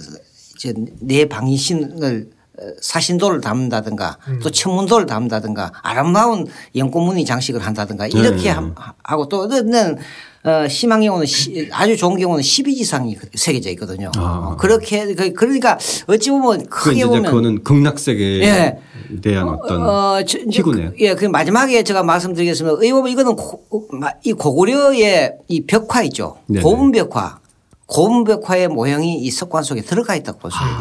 이제 0.55 0.73
내 0.99 1.25
방신을 1.25 2.29
어, 2.31 2.38
사신도를 2.81 3.41
담는다든가 3.41 4.17
또 4.41 4.49
천문도를 4.49 5.05
담는다든가 5.05 5.71
아름다운 5.81 6.47
연꽃무늬 6.75 7.25
장식을 7.25 7.61
한다든가 7.65 8.07
이렇게 8.07 8.43
네. 8.43 8.49
함- 8.49 8.75
하고 9.03 9.27
또 9.29 9.41
어떤 9.41 9.97
어, 10.41 10.67
심한 10.69 11.01
경우는 11.01 11.25
시- 11.25 11.69
아주 11.73 11.97
좋은 11.97 12.17
경우는 12.17 12.41
12지상이 12.41 13.17
새겨져 13.35 13.69
있거든요. 13.71 14.09
아. 14.17 14.51
어, 14.53 14.55
그렇게 14.57 15.13
그- 15.13 15.33
그러니까 15.33 15.77
어찌 16.07 16.29
보면 16.31 16.65
그 16.69 16.85
크게 16.91 17.05
보면 17.05 17.23
그거는 17.23 17.63
극락세계에 17.63 18.41
예. 18.43 18.79
대한 19.21 19.49
어떤 19.49 19.83
어, 19.83 20.23
저- 20.25 20.39
희구네요. 20.49 20.91
그- 20.91 20.95
예, 21.01 21.13
그 21.15 21.25
마지막에 21.25 21.83
제가 21.83 22.03
말씀드리겠습니다. 22.03 22.77
의원 22.81 23.05
이거는 23.09 23.35
고, 23.35 23.87
마- 23.91 24.13
이 24.23 24.31
고구려의 24.31 25.33
이 25.49 25.65
벽화 25.65 26.03
있죠. 26.03 26.37
고분 26.63 26.93
벽화. 26.93 27.39
고분 27.85 28.23
벽화의 28.23 28.69
모형이 28.69 29.15
이 29.19 29.31
석관 29.31 29.63
속에 29.63 29.81
들어가 29.81 30.15
있다고 30.15 30.39
볼수 30.39 30.57
있는. 30.63 30.75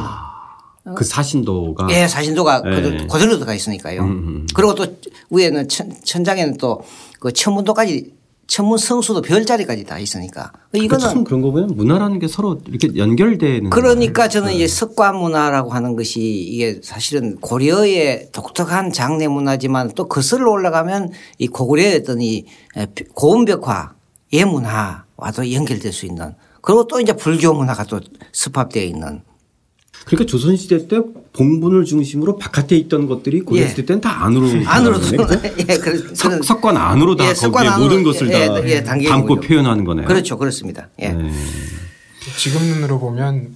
그 0.96 1.04
사신도가 1.04 1.88
예, 1.90 2.06
사신도가 2.06 2.62
예. 2.66 2.70
그대로, 2.70 3.06
그대로 3.06 3.34
들어가 3.34 3.54
있으니까요. 3.54 4.02
음, 4.02 4.46
그리고 4.54 4.74
또 4.74 4.86
위에는 5.30 5.68
천, 5.68 5.92
천장에는 6.04 6.56
또 6.56 6.82
그 7.18 7.32
천문도까지 7.32 8.16
천문 8.46 8.78
성수도 8.78 9.20
별자리까지 9.20 9.84
다 9.84 9.98
있으니까 9.98 10.52
그러니까 10.70 10.96
이거는 10.96 11.14
참 11.14 11.24
그런 11.24 11.42
거 11.42 11.50
보면 11.50 11.76
문화라는 11.76 12.18
게 12.18 12.28
서로 12.28 12.58
이렇게 12.66 12.96
연결되는 12.96 13.68
그러니까. 13.68 14.28
저는 14.28 14.48
네. 14.48 14.54
이제 14.54 14.66
석관 14.66 15.16
문화라고 15.16 15.70
하는 15.70 15.96
것이 15.96 16.20
이게 16.20 16.80
사실은 16.82 17.36
고려의 17.40 18.30
독특한 18.32 18.90
장례 18.90 19.28
문화지만 19.28 19.92
또 19.94 20.08
거슬러 20.08 20.50
올라가면 20.50 21.10
이 21.36 21.46
고구려의 21.46 21.96
어떤 21.96 22.22
이 22.22 22.46
고음벽화의 23.14 24.46
문화와도 24.46 25.52
연결될 25.52 25.92
수 25.92 26.06
있는 26.06 26.34
그리고 26.62 26.86
또 26.86 27.00
이제 27.00 27.12
불교 27.12 27.52
문화가 27.52 27.84
또 27.84 28.00
습합되어 28.32 28.82
있는 28.82 29.20
그러니까 30.06 30.26
조선시대 30.30 30.88
때 30.88 31.00
봉분을 31.32 31.84
중심으로 31.84 32.38
바깥에 32.38 32.76
있던 32.76 33.06
것들이 33.06 33.40
고려 33.40 33.66
시대 33.68 33.84
때는 33.84 34.00
다 34.00 34.24
안으로 34.24 34.48
안으로? 34.66 34.98
예, 35.68 35.76
그런- 35.78 36.14
석, 36.14 36.42
석관 36.44 36.76
안으로 36.76 37.14
다 37.16 37.28
예, 37.28 37.34
석관 37.34 37.64
거기에 37.66 37.68
안으로 37.68 37.88
모든 37.90 38.02
것을 38.04 38.28
예, 38.32 38.46
다 38.48 38.68
예, 38.68 38.82
당기는 38.82 39.10
담고 39.12 39.36
거죠. 39.36 39.48
표현하는 39.48 39.84
거네요. 39.84 40.06
그렇죠 40.06 40.38
그렇습니다. 40.38 40.88
예. 41.00 41.10
네. 41.10 41.30
지금 42.36 42.60
눈으로 42.62 42.98
보면 42.98 43.48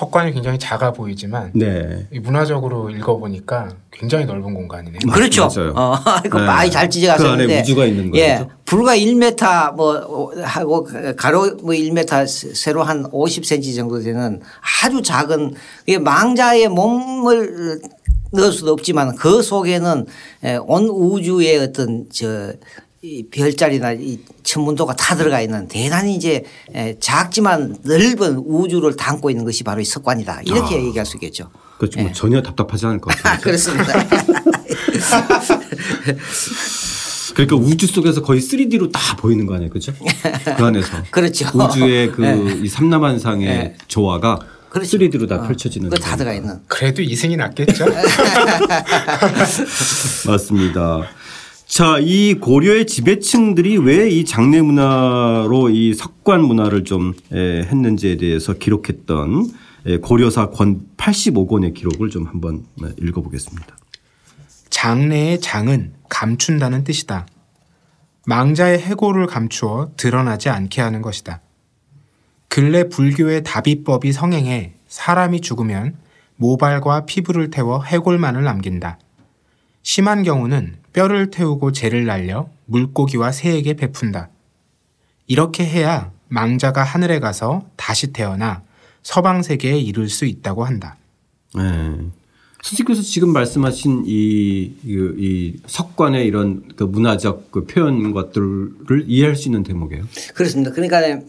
석관이 0.00 0.32
굉장히 0.32 0.58
작아 0.58 0.92
보이지만 0.92 1.50
네. 1.54 2.06
이 2.10 2.18
문화적으로 2.20 2.88
읽어보니까 2.88 3.68
굉장히 3.90 4.24
넓은 4.24 4.54
공간이네요. 4.54 5.00
그렇죠. 5.12 5.46
맞아요. 5.54 5.74
어, 5.76 5.94
이거 6.24 6.40
네. 6.40 6.46
많이 6.46 6.70
잘 6.70 6.88
찢어가셨는데. 6.88 7.46
그 7.46 7.52
안에 7.52 7.60
우주가 7.60 7.84
있는 7.84 8.10
거죠. 8.10 8.22
예. 8.22 8.46
불과 8.64 8.96
1m 8.96 9.74
뭐 9.76 10.32
하고 10.42 10.88
가로 11.18 11.54
뭐 11.56 11.74
1m 11.74 12.54
세로 12.54 12.82
한 12.82 13.02
50cm 13.10 13.76
정도 13.76 14.00
되는 14.00 14.40
아주 14.82 15.02
작은 15.02 15.52
이게 15.86 15.98
망자의 15.98 16.68
몸을 16.68 17.82
넣을 18.32 18.52
수도 18.52 18.72
없지만 18.72 19.16
그 19.16 19.42
속에는 19.42 20.06
예, 20.44 20.56
온 20.62 20.88
우주의 20.88 21.58
어떤 21.58 22.06
저 22.10 22.54
이 23.02 23.24
별자리나 23.30 23.92
이 23.94 24.18
천문도가 24.42 24.94
다 24.94 25.16
들어가 25.16 25.40
있는 25.40 25.66
대단히 25.68 26.14
이제 26.16 26.44
예, 26.74 26.98
작지만 27.00 27.78
넓은 27.82 28.36
우주를 28.36 28.94
담고 28.94 29.30
있는 29.30 29.46
것이 29.46 29.64
바로 29.64 29.80
이 29.80 29.86
석관이다. 29.86 30.42
이렇게 30.44 30.74
아. 30.74 30.78
얘기할 30.78 31.06
수 31.06 31.16
있겠죠. 31.16 31.48
그렇죠. 31.78 31.98
뭐 32.00 32.12
전혀 32.12 32.42
답답하지 32.42 32.84
않을 32.84 33.00
것 33.00 33.10
아, 33.24 33.30
같아요. 33.38 33.40
그렇습니다. 33.40 33.94
그러니까 37.34 37.56
우주 37.56 37.86
속에서 37.86 38.20
거의 38.20 38.42
3D로 38.42 38.92
다 38.92 39.16
보이는 39.16 39.46
거 39.46 39.54
아니에요. 39.54 39.70
그렇죠? 39.70 39.94
그 39.94 40.62
안에서. 40.62 41.02
그렇죠. 41.10 41.48
우주의 41.54 42.12
그 42.12 42.20
네. 42.20 42.60
이 42.62 42.68
삼라만상의 42.68 43.46
네. 43.46 43.76
조화가 43.88 44.40
그렇죠. 44.68 44.98
3D로 44.98 45.26
다 45.26 45.36
어, 45.36 45.46
펼쳐지는 45.46 45.88
그거 45.88 46.02
다. 46.02 46.16
들어가 46.16 46.34
있는. 46.34 46.60
그래도 46.66 47.00
이승이 47.00 47.38
낫겠죠? 47.38 47.86
맞습니다. 50.26 51.08
자, 51.70 51.98
이 52.00 52.34
고려의 52.34 52.84
지배층들이 52.88 53.78
왜 53.78 54.10
이 54.10 54.24
장례 54.24 54.60
문화로 54.60 55.70
이 55.70 55.94
석관 55.94 56.42
문화를 56.42 56.82
좀 56.82 57.14
에, 57.32 57.62
했는지에 57.62 58.16
대해서 58.16 58.54
기록했던 58.54 59.48
에, 59.86 59.98
고려사 59.98 60.50
권 60.50 60.80
85권의 60.96 61.74
기록을 61.74 62.10
좀 62.10 62.26
한번 62.26 62.64
네, 62.82 62.88
읽어보겠습니다. 63.00 63.76
장래의 64.68 65.40
장은 65.40 65.92
감춘다는 66.08 66.82
뜻이다. 66.82 67.28
망자의 68.26 68.80
해고를 68.80 69.28
감추어 69.28 69.92
드러나지 69.96 70.48
않게 70.48 70.80
하는 70.82 71.02
것이다. 71.02 71.40
근래 72.48 72.88
불교의 72.88 73.44
다비법이 73.44 74.10
성행해 74.10 74.72
사람이 74.88 75.40
죽으면 75.40 75.98
모발과 76.34 77.06
피부를 77.06 77.50
태워 77.50 77.80
해골만을 77.84 78.42
남긴다. 78.42 78.98
심한 79.84 80.24
경우는 80.24 80.79
뼈를 80.92 81.30
태우고 81.30 81.72
재를 81.72 82.04
날려 82.04 82.48
물고기와 82.66 83.32
새에게 83.32 83.74
베푼다. 83.74 84.30
이렇게 85.26 85.64
해야 85.64 86.10
망자가 86.28 86.82
하늘에 86.82 87.20
가서 87.20 87.64
다시 87.76 88.12
태어나 88.12 88.62
서방 89.02 89.42
세계에 89.42 89.78
이를 89.78 90.08
수 90.08 90.24
있다고 90.24 90.64
한다. 90.64 90.96
네. 91.54 91.62
선생님께서 92.62 93.02
지금 93.02 93.32
말씀하신 93.32 94.04
이, 94.06 94.72
이, 94.84 95.14
이 95.18 95.56
석관의 95.66 96.26
이런 96.26 96.68
그 96.76 96.84
문화적 96.84 97.50
그 97.50 97.64
표현 97.64 98.12
것들을 98.12 99.04
이해할 99.06 99.34
수 99.34 99.48
있는 99.48 99.62
대목이에요. 99.62 100.04
그렇습니다. 100.34 100.70
그러니까 100.70 101.24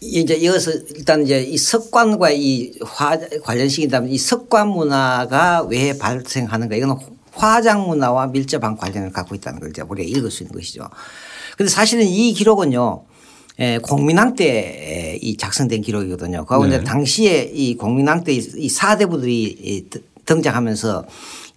이제 0.00 0.34
이어서 0.34 0.72
일단 0.96 1.22
이제 1.22 1.42
이 1.42 1.56
석관과 1.58 2.30
이 2.32 2.72
화 2.82 3.18
관련식이다면 3.42 4.10
이 4.10 4.18
석관 4.18 4.68
문화가 4.68 5.62
왜 5.64 5.96
발생하는가 5.98 6.74
이거는 6.76 6.96
화장 7.34 7.86
문화와 7.88 8.28
밀접한 8.28 8.76
관련을 8.76 9.12
갖고 9.12 9.34
있다는 9.34 9.60
걸 9.60 9.70
이제 9.70 9.82
우리가 9.82 10.08
읽을 10.08 10.30
수 10.30 10.42
있는 10.42 10.54
것이죠. 10.54 10.88
그런데 11.54 11.72
사실은 11.72 12.04
이 12.06 12.32
기록은요. 12.32 13.04
에, 13.58 13.78
공민왕 13.78 14.34
때 14.34 15.18
이 15.22 15.36
작성된 15.36 15.82
기록이거든요. 15.82 16.44
그하고 16.46 16.66
네. 16.66 16.76
이제 16.76 16.84
당시에 16.84 17.52
이 17.54 17.76
공민왕 17.76 18.24
때 18.24 18.32
이 18.32 18.68
사대부들이 18.68 19.88
등장하면서 20.24 21.04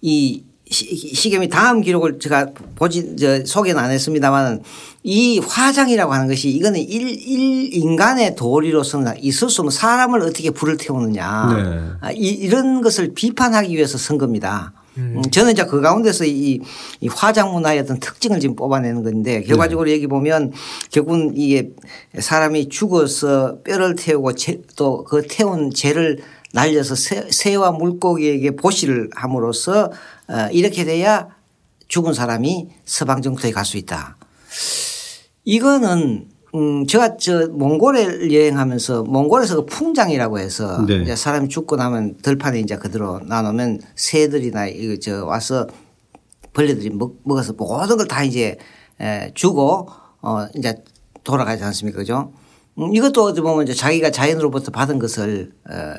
이 0.02 0.42
시겸이 0.68 1.48
다음 1.48 1.80
기록을 1.80 2.18
제가 2.18 2.50
보지 2.74 3.16
저 3.16 3.44
소개는 3.44 3.80
안 3.80 3.90
했습니다만 3.92 4.62
이 5.04 5.38
화장이라고 5.38 6.12
하는 6.12 6.26
것이 6.26 6.50
이거는 6.50 6.80
일, 6.80 7.08
일 7.08 7.72
인간의 7.72 8.34
도리로서는 8.34 9.14
있을 9.22 9.48
수 9.48 9.62
없는 9.62 9.70
사람을 9.70 10.20
어떻게 10.22 10.50
불을 10.50 10.76
태우느냐 10.76 11.54
네. 11.54 11.80
아, 12.00 12.10
이, 12.12 12.28
이런 12.28 12.82
것을 12.82 13.14
비판하기 13.14 13.74
위해서 13.74 13.96
선 13.96 14.18
겁니다. 14.18 14.72
음. 14.98 15.22
저는 15.30 15.52
이제 15.52 15.64
그 15.64 15.80
가운데서 15.80 16.24
이, 16.24 16.60
이 17.00 17.08
화장 17.08 17.52
문화의 17.52 17.80
어떤 17.80 18.00
특징을 18.00 18.40
지금 18.40 18.56
뽑아내는 18.56 19.02
건데 19.02 19.42
결과적으로 19.42 19.88
네. 19.88 19.94
여기 19.94 20.06
보면 20.06 20.52
결국은 20.90 21.32
이게 21.36 21.70
사람이 22.18 22.68
죽어서 22.68 23.58
뼈를 23.62 23.94
태우고 23.94 24.32
또 24.76 25.04
그 25.04 25.22
태운 25.28 25.70
재를 25.70 26.18
날려서 26.52 26.94
새, 27.30 27.54
와 27.54 27.70
물고기에게 27.70 28.52
보시를 28.56 29.10
함으로써 29.14 29.92
어, 30.28 30.48
이렇게 30.52 30.84
돼야 30.84 31.28
죽은 31.88 32.14
사람이 32.14 32.68
서방 32.84 33.22
정토에 33.22 33.52
갈 33.52 33.64
수 33.64 33.76
있다. 33.76 34.16
이거는 35.44 36.28
음 36.56 36.86
제가 36.86 37.18
저 37.18 37.48
몽골에 37.48 38.32
여행하면서 38.32 39.02
몽골에서 39.04 39.56
그 39.56 39.66
풍장이라고 39.66 40.38
해서 40.38 40.84
네. 40.86 41.02
이제 41.02 41.14
사람이 41.14 41.48
죽고 41.48 41.76
나면 41.76 42.16
들판에 42.22 42.60
이제 42.60 42.76
그대로 42.76 43.20
나누면 43.20 43.80
새들이나 43.94 44.66
이거 44.68 44.98
저 44.98 45.26
와서 45.26 45.66
벌레들이 46.54 46.88
먹, 46.90 47.16
먹어서 47.24 47.52
모든 47.52 47.96
걸 47.98 48.08
다 48.08 48.24
이제 48.24 48.56
에 48.98 49.30
주고 49.34 49.90
어 50.22 50.46
이제 50.56 50.82
돌아가지 51.22 51.62
않습니까 51.64 51.98
그죠? 51.98 52.32
음 52.78 52.94
이것도 52.94 53.24
어떻게 53.24 53.42
보면 53.42 53.64
이제 53.64 53.74
자기가 53.74 54.10
자연으로부터 54.10 54.70
받은 54.70 54.98
것을 54.98 55.52
어 55.68 55.94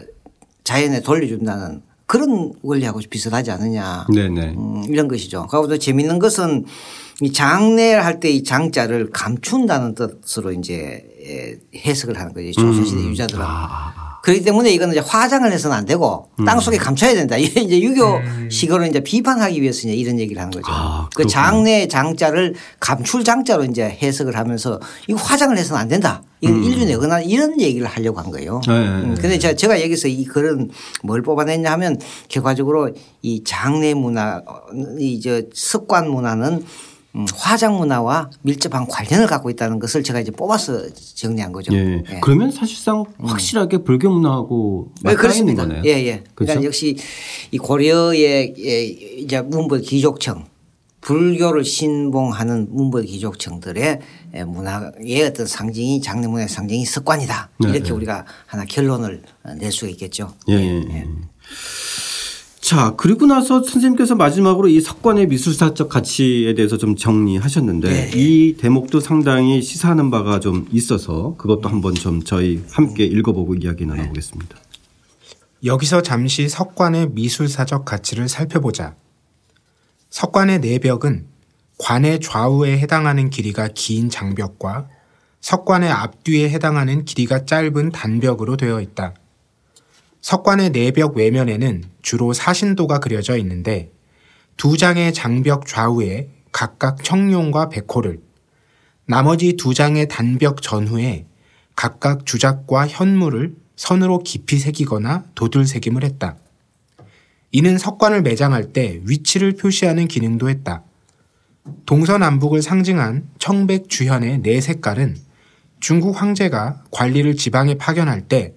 자연에 0.63 1.02
돌려준다는 1.02 1.84
그런 2.08 2.54
원리하고 2.63 3.00
비슷하지 3.10 3.52
않느냐. 3.52 4.08
네네. 4.13 4.56
음, 4.58 4.84
이런 4.88 5.08
것이죠. 5.08 5.46
그리고 5.52 5.67
또 5.67 5.78
재밌는 5.78 6.20
것은 6.20 6.65
이 7.22 7.32
장례를 7.34 8.04
할 8.06 8.20
때 8.20 8.30
이 8.32 8.43
장자를 8.43 9.10
감춘다는 9.12 9.93
뜻으로 9.96 10.52
이제 10.54 11.04
해석을 11.76 12.17
하는 12.20 12.34
거죠. 12.34 12.52
조선시대 12.54 13.02
음. 13.02 13.10
유자들은. 13.12 13.43
아. 13.46 14.07
그렇기 14.28 14.44
때문에 14.44 14.72
이거는 14.72 14.94
이제 14.94 15.00
화장을 15.00 15.50
해서는 15.50 15.78
안 15.78 15.86
되고 15.86 16.28
음. 16.38 16.44
땅 16.44 16.60
속에 16.60 16.76
감춰야 16.76 17.13
된다. 17.13 17.38
이게 17.40 17.62
이제 17.62 17.80
유교식으로 17.80 18.84
음. 18.84 18.90
이제 18.90 19.00
비판하기 19.00 19.62
위해서 19.62 19.88
이제 19.88 19.94
이런 19.94 20.20
얘기를 20.20 20.42
하는 20.42 20.52
거죠. 20.52 20.66
아, 20.68 21.08
그 21.16 21.26
장내 21.26 21.88
장자를 21.88 22.56
감출 22.82 23.24
장자로 23.24 23.63
이제 23.63 23.84
해석을 23.86 24.36
하면서 24.36 24.82
이거 25.08 25.18
화장을 25.18 25.58
해서는 25.58 25.82
안 25.82 25.88
된다. 25.88 26.24
이건 26.42 26.58
음. 26.58 26.63
인류 26.66 26.84
내거나 26.84 27.22
이런 27.22 27.62
얘기를 27.62 27.88
하려고 27.88 28.20
한 28.20 28.30
거예요. 28.30 28.60
네. 28.68 28.74
음. 28.74 29.16
근데 29.18 29.40
제가, 29.40 29.56
제가 29.56 29.82
여기서 29.82 30.10
이 30.10 30.26
글은 30.26 30.72
뭘 31.04 31.22
뽑아냈냐 31.22 31.72
하면 31.72 31.98
결과적으로 32.28 32.92
이 33.22 33.46
장내 33.46 33.94
문화, 33.94 34.42
이 35.00 35.22
저 35.24 35.42
습관 35.54 36.10
문화는 36.10 36.54
음, 36.54 36.66
화장 37.36 37.77
문화와 37.77 38.30
밀접한 38.41 38.88
관련을 38.88 39.27
갖고 39.27 39.49
있다는 39.49 39.80
것을 39.80 40.03
제가 40.03 40.19
이제 40.19 40.32
뽑아서 40.32 40.88
정리한 41.15 41.51
거죠. 41.51 41.73
예. 41.73 42.03
예. 42.10 42.19
그러면 42.21 42.51
사실상 42.51 43.06
음. 43.19 43.25
확실하게 43.25 43.77
음. 43.77 43.84
불교 43.84 44.10
문화하고 44.10 44.91
네, 45.03 45.13
맞닿아 45.13 45.34
있는 45.34 45.56
거네요. 45.56 45.82
예, 45.86 45.89
예. 45.89 46.23
그러니까 46.36 46.53
그렇죠? 46.53 46.63
역시 46.63 46.97
이 47.51 47.58
고려의 47.58 48.56
예, 48.60 48.84
이제 48.84 49.41
문벌 49.41 49.82
귀족청 49.82 50.45
불교를 51.01 51.63
신봉하는 51.63 52.67
문벌 52.69 53.06
귀족청들의 53.06 53.99
예, 54.36 54.43
문화의 54.43 55.23
어떤 55.23 55.45
상징이 55.45 56.01
장례 56.01 56.27
문화의 56.27 56.49
상징이 56.49 56.86
습관이다. 56.86 57.49
네, 57.60 57.69
이렇게 57.69 57.86
네. 57.86 57.91
우리가 57.91 58.25
하나 58.45 58.65
결론을 58.65 59.23
낼 59.58 59.71
수가 59.71 59.89
있겠죠. 59.91 60.34
예. 60.49 60.56
예. 60.56 61.08
예. 62.67 62.69
자, 62.69 62.93
그리고 62.97 63.25
나서 63.25 63.63
선생님께서 63.63 64.15
마지막으로 64.15 64.67
이 64.67 64.82
석관의 64.82 65.27
미술사적 65.27 65.88
가치에 65.88 66.53
대해서 66.53 66.77
좀 66.77 66.97
정리하셨는데 66.97 67.89
네. 67.89 68.12
이 68.13 68.58
대목도 68.58 68.99
상당히 68.99 69.62
시사하는 69.62 70.12
바가 70.12 70.41
좀 70.41 70.67
있어서 70.71 71.36
그것도 71.38 71.69
한번 71.69 71.95
좀 71.95 72.21
저희 72.23 72.62
함께 72.69 73.06
읽어보고 73.06 73.56
이야기 73.56 73.86
나눠보겠습니다. 73.86 74.58
여기서 75.63 76.01
잠시 76.01 76.49
석관의 76.49 77.12
미술사적 77.12 77.86
가치를 77.86 78.27
살펴보자. 78.27 78.95
석관의 80.10 80.60
내벽은 80.60 81.25
관의 81.77 82.19
좌우에 82.19 82.77
해당하는 82.77 83.30
길이가 83.30 83.69
긴 83.73 84.10
장벽과 84.10 84.89
석관의 85.39 85.89
앞뒤에 85.89 86.49
해당하는 86.49 87.06
길이가 87.06 87.45
짧은 87.45 87.91
단벽으로 87.91 88.58
되어 88.58 88.82
있다. 88.82 89.13
석관의 90.28 90.72
내벽 90.72 91.16
외면에는 91.16 91.86
주로 92.02 92.34
사신도가 92.34 93.00
그려져 93.00 93.38
있는데 93.38 93.94
두 94.58 94.76
장의 94.76 95.13
장벽 95.13 95.66
좌우에 95.66 96.28
각각 96.52 97.02
청룡과 97.02 97.70
백호를 97.70 98.20
나머지 99.06 99.54
두 99.54 99.74
장의 99.74 100.10
단벽 100.10 100.62
전후에 100.62 101.28
각각 101.78 102.26
주작과 102.26 102.90
현무를 102.90 103.56
선으로 103.78 104.20
깊이 104.20 104.60
새기거나 104.60 105.24
도들 105.34 105.66
새김을 105.66 106.04
했다. 106.04 106.36
이는 107.54 107.78
석관을 107.78 108.22
매장할 108.22 108.74
때 108.74 109.00
위치를 109.06 109.54
표시하는 109.54 110.10
기능도 110.10 110.50
했다. 110.50 110.84
동서남북을 111.86 112.62
상징한 112.62 113.30
청백 113.40 113.88
주현의 113.88 114.42
네 114.42 114.60
색깔은 114.60 115.16
중국 115.80 116.22
황제가 116.22 116.84
관리를 116.92 117.38
지방에 117.38 117.76
파견할 117.76 118.28
때 118.28 118.57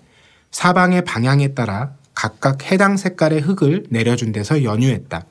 사방의 0.51 1.05
방향에 1.05 1.55
따라 1.55 1.97
각각 2.15 2.71
해당 2.71 2.97
색깔의 2.97 3.41
흙을 3.41 3.87
내려준 3.91 4.33
데서 4.33 4.63
연유했다. 4.63 5.25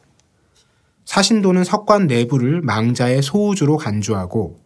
사신도는 1.06 1.64
석관 1.64 2.08
내부를 2.08 2.62
망자의 2.62 3.22
소우주로 3.22 3.78
간주하고 3.78 4.60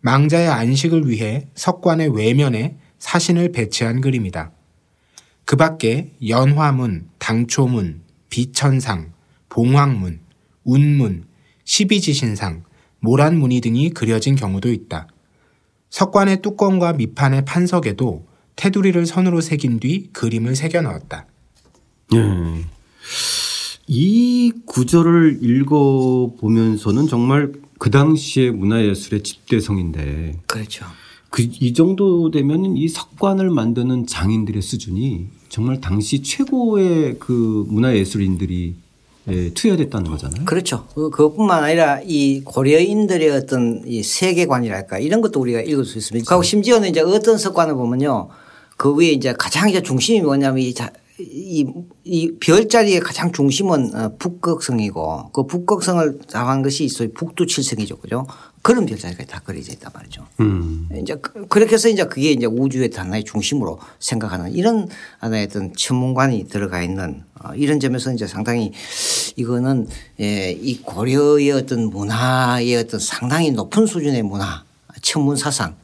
망자의 0.00 0.48
안식을 0.48 1.08
위해 1.08 1.48
석관의 1.54 2.16
외면에 2.16 2.78
사신을 2.98 3.52
배치한 3.52 4.00
그림이다. 4.00 4.52
그 5.44 5.56
밖에 5.56 6.12
연화문, 6.26 7.08
당초문, 7.18 8.02
비천상, 8.30 9.12
봉황문, 9.48 10.20
운문, 10.64 11.24
십이지신상, 11.64 12.64
모란무늬 13.00 13.60
등이 13.60 13.90
그려진 13.90 14.36
경우도 14.36 14.70
있다. 14.70 15.08
석관의 15.90 16.42
뚜껑과 16.42 16.92
밑판의 16.94 17.44
판석에도 17.44 18.29
테두리를 18.60 19.06
선으로 19.06 19.40
새긴 19.40 19.80
뒤 19.80 20.10
그림을 20.12 20.54
새겨 20.54 20.82
넣었다. 20.82 21.24
예. 22.14 22.64
이 23.86 24.52
구절을 24.66 25.38
읽어 25.42 26.34
보면서는 26.38 27.08
정말 27.08 27.52
그 27.78 27.90
당시의 27.90 28.50
문화예술의 28.50 29.22
집대성인데. 29.22 30.40
그렇죠. 30.46 30.84
그, 31.30 31.40
이 31.40 31.72
정도 31.72 32.30
되면 32.30 32.76
이 32.76 32.86
석관을 32.88 33.48
만드는 33.48 34.06
장인들의 34.06 34.60
수준이 34.60 35.28
정말 35.48 35.80
당시 35.80 36.22
최고의 36.22 37.16
그 37.18 37.64
문화예술인들이 37.66 38.74
예, 39.28 39.50
투여됐다는 39.54 40.10
거잖아요. 40.10 40.44
그렇죠. 40.44 40.86
그, 40.94 41.08
그것뿐만 41.08 41.64
아니라 41.64 42.00
이 42.04 42.42
고려인들의 42.44 43.30
어떤 43.30 43.84
이 43.86 44.02
세계관이랄까 44.02 44.98
이런 44.98 45.22
것도 45.22 45.40
우리가 45.40 45.62
읽을 45.62 45.86
수 45.86 45.96
있습니다. 45.96 46.28
그리고 46.28 46.42
심지어는 46.42 46.90
이제 46.90 47.00
어떤 47.00 47.38
석관을 47.38 47.74
보면요. 47.74 48.28
그 48.80 48.94
위에 48.94 49.10
이제 49.10 49.34
가장 49.34 49.68
이제 49.68 49.82
중심이 49.82 50.22
뭐냐면 50.22 50.62
이, 50.62 50.72
자, 50.72 50.90
이, 51.18 51.66
이 52.02 52.32
별자리의 52.40 53.00
가장 53.00 53.30
중심은 53.30 53.94
어, 53.94 54.16
북극성이고 54.18 55.32
그 55.34 55.44
북극성을 55.44 56.20
잡은 56.26 56.62
것이 56.62 56.88
소위 56.88 57.12
북두칠성이죠. 57.12 57.98
그죠? 57.98 58.26
그런 58.62 58.86
별자리가 58.86 59.24
다 59.26 59.42
그려져 59.44 59.72
있단 59.72 59.90
말이죠. 59.92 60.26
음. 60.40 60.88
이제 60.98 61.14
그, 61.16 61.46
그렇게 61.48 61.74
해서 61.74 61.90
이제 61.90 62.04
그게 62.04 62.30
이제 62.30 62.46
우주의 62.46 62.90
하나의 62.90 63.24
중심으로 63.24 63.78
생각하는 63.98 64.54
이런 64.54 64.88
하나의 65.18 65.48
어떤 65.50 65.74
천문관이 65.74 66.48
들어가 66.48 66.82
있는 66.82 67.22
어, 67.44 67.52
이런 67.54 67.80
점에서 67.80 68.14
이제 68.14 68.26
상당히 68.26 68.72
이거는 69.36 69.88
예, 70.20 70.52
이 70.52 70.80
고려의 70.80 71.50
어떤 71.50 71.90
문화의 71.90 72.76
어떤 72.76 72.98
상당히 72.98 73.50
높은 73.50 73.84
수준의 73.84 74.22
문화 74.22 74.64
천문 75.02 75.36
사상 75.36 75.74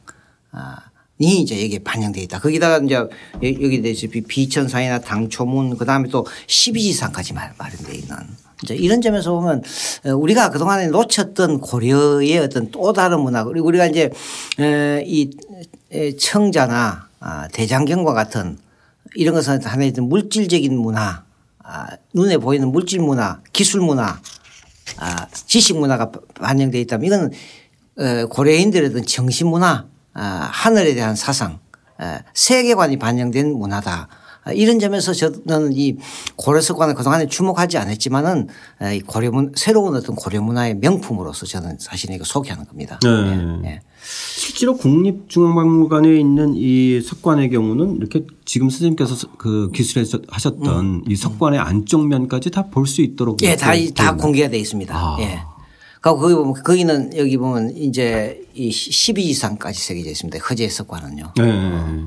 아, 0.51 0.86
이 1.19 1.41
이제 1.41 1.63
여기에 1.63 1.79
반영되어 1.79 2.23
있다. 2.23 2.39
거기다가 2.39 2.77
이제 2.77 2.95
여기 3.41 3.81
대시피 3.81 4.21
비천상이나 4.21 4.99
당초문 4.99 5.77
그다음에 5.77 6.09
또 6.09 6.25
12지상까지 6.47 7.33
마련되어 7.33 7.93
있는 7.93 8.15
이제 8.63 8.75
이런 8.75 9.01
점에서 9.01 9.33
보면 9.33 9.63
어, 10.05 10.09
우리가 10.11 10.49
그동안에 10.51 10.87
놓쳤던 10.87 11.59
고려의 11.59 12.37
어떤 12.39 12.69
또 12.71 12.93
다른 12.93 13.21
문화 13.21 13.43
그리고 13.43 13.67
우리가 13.67 13.87
이제 13.87 14.11
이 15.05 15.29
청자나 16.19 17.07
아, 17.19 17.47
대장경과 17.47 18.13
같은 18.13 18.57
이런 19.15 19.33
것은 19.33 19.63
하나의 19.63 19.93
물질적인 19.99 20.77
문화 20.77 21.23
아, 21.63 21.87
눈에 22.13 22.37
보이는 22.37 22.67
물질 22.67 22.99
문화 22.99 23.41
기술 23.53 23.81
문화 23.81 24.19
아, 24.97 25.27
지식 25.31 25.77
문화가 25.77 26.11
반영되어 26.35 26.79
있다면 26.81 27.05
이거는 27.05 27.31
어, 27.99 28.27
고려인들의 28.27 28.89
어떤 28.89 29.05
정신 29.05 29.47
문화 29.47 29.67
아, 29.67 29.85
하늘에 30.17 30.93
대한 30.93 31.15
사상 31.15 31.59
세계관이 32.33 32.97
반영된 32.97 33.53
문화다. 33.57 34.07
아, 34.43 34.51
이런 34.53 34.79
점에서 34.79 35.11
저는 35.13 35.73
이 35.73 35.97
고려 36.37 36.61
석관을 36.61 36.95
그동안에 36.95 37.27
주목하지 37.27 37.77
않았지만은 37.79 38.47
이 38.95 39.01
고려 39.01 39.29
문 39.29 39.51
새로운 39.55 39.93
어떤 39.95 40.15
고려 40.15 40.41
문화의 40.41 40.75
명품으로서 40.75 41.45
저는 41.45 41.77
사실 41.79 42.11
이거 42.11 42.23
소개하는 42.23 42.65
겁니다. 42.65 42.97
네. 43.03 43.69
예. 43.69 43.79
실제로 44.01 44.77
국립중앙박물관에 44.77 46.17
있는 46.17 46.53
이 46.55 47.01
석관의 47.01 47.49
경우는 47.49 47.97
이렇게 47.97 48.25
지금 48.45 48.69
선생님께서 48.69 49.27
그 49.37 49.69
기술하셨던 49.73 51.03
이 51.09 51.15
석관의 51.17 51.59
안쪽 51.59 52.07
면까지 52.07 52.51
다 52.51 52.69
볼 52.69 52.87
수 52.87 53.01
있도록 53.01 53.41
예, 53.43 53.55
다, 53.57 53.73
이렇게 53.73 53.93
다 53.93 54.03
되어 54.03 54.11
있나요? 54.13 54.17
공개가 54.23 54.49
돼 54.49 54.57
있습니다. 54.59 54.95
아. 54.95 55.17
예. 55.19 55.41
그리고 56.01 56.19
거기 56.19 56.35
보면 56.35 56.53
거기는 56.63 57.17
여기 57.17 57.37
보면 57.37 57.75
이제 57.75 58.41
이 58.53 58.71
12 58.71 59.23
이상까지 59.29 59.79
새겨져 59.81 60.09
있습니다. 60.09 60.39
허재 60.39 60.67
석관은요. 60.69 61.33
네. 61.37 61.43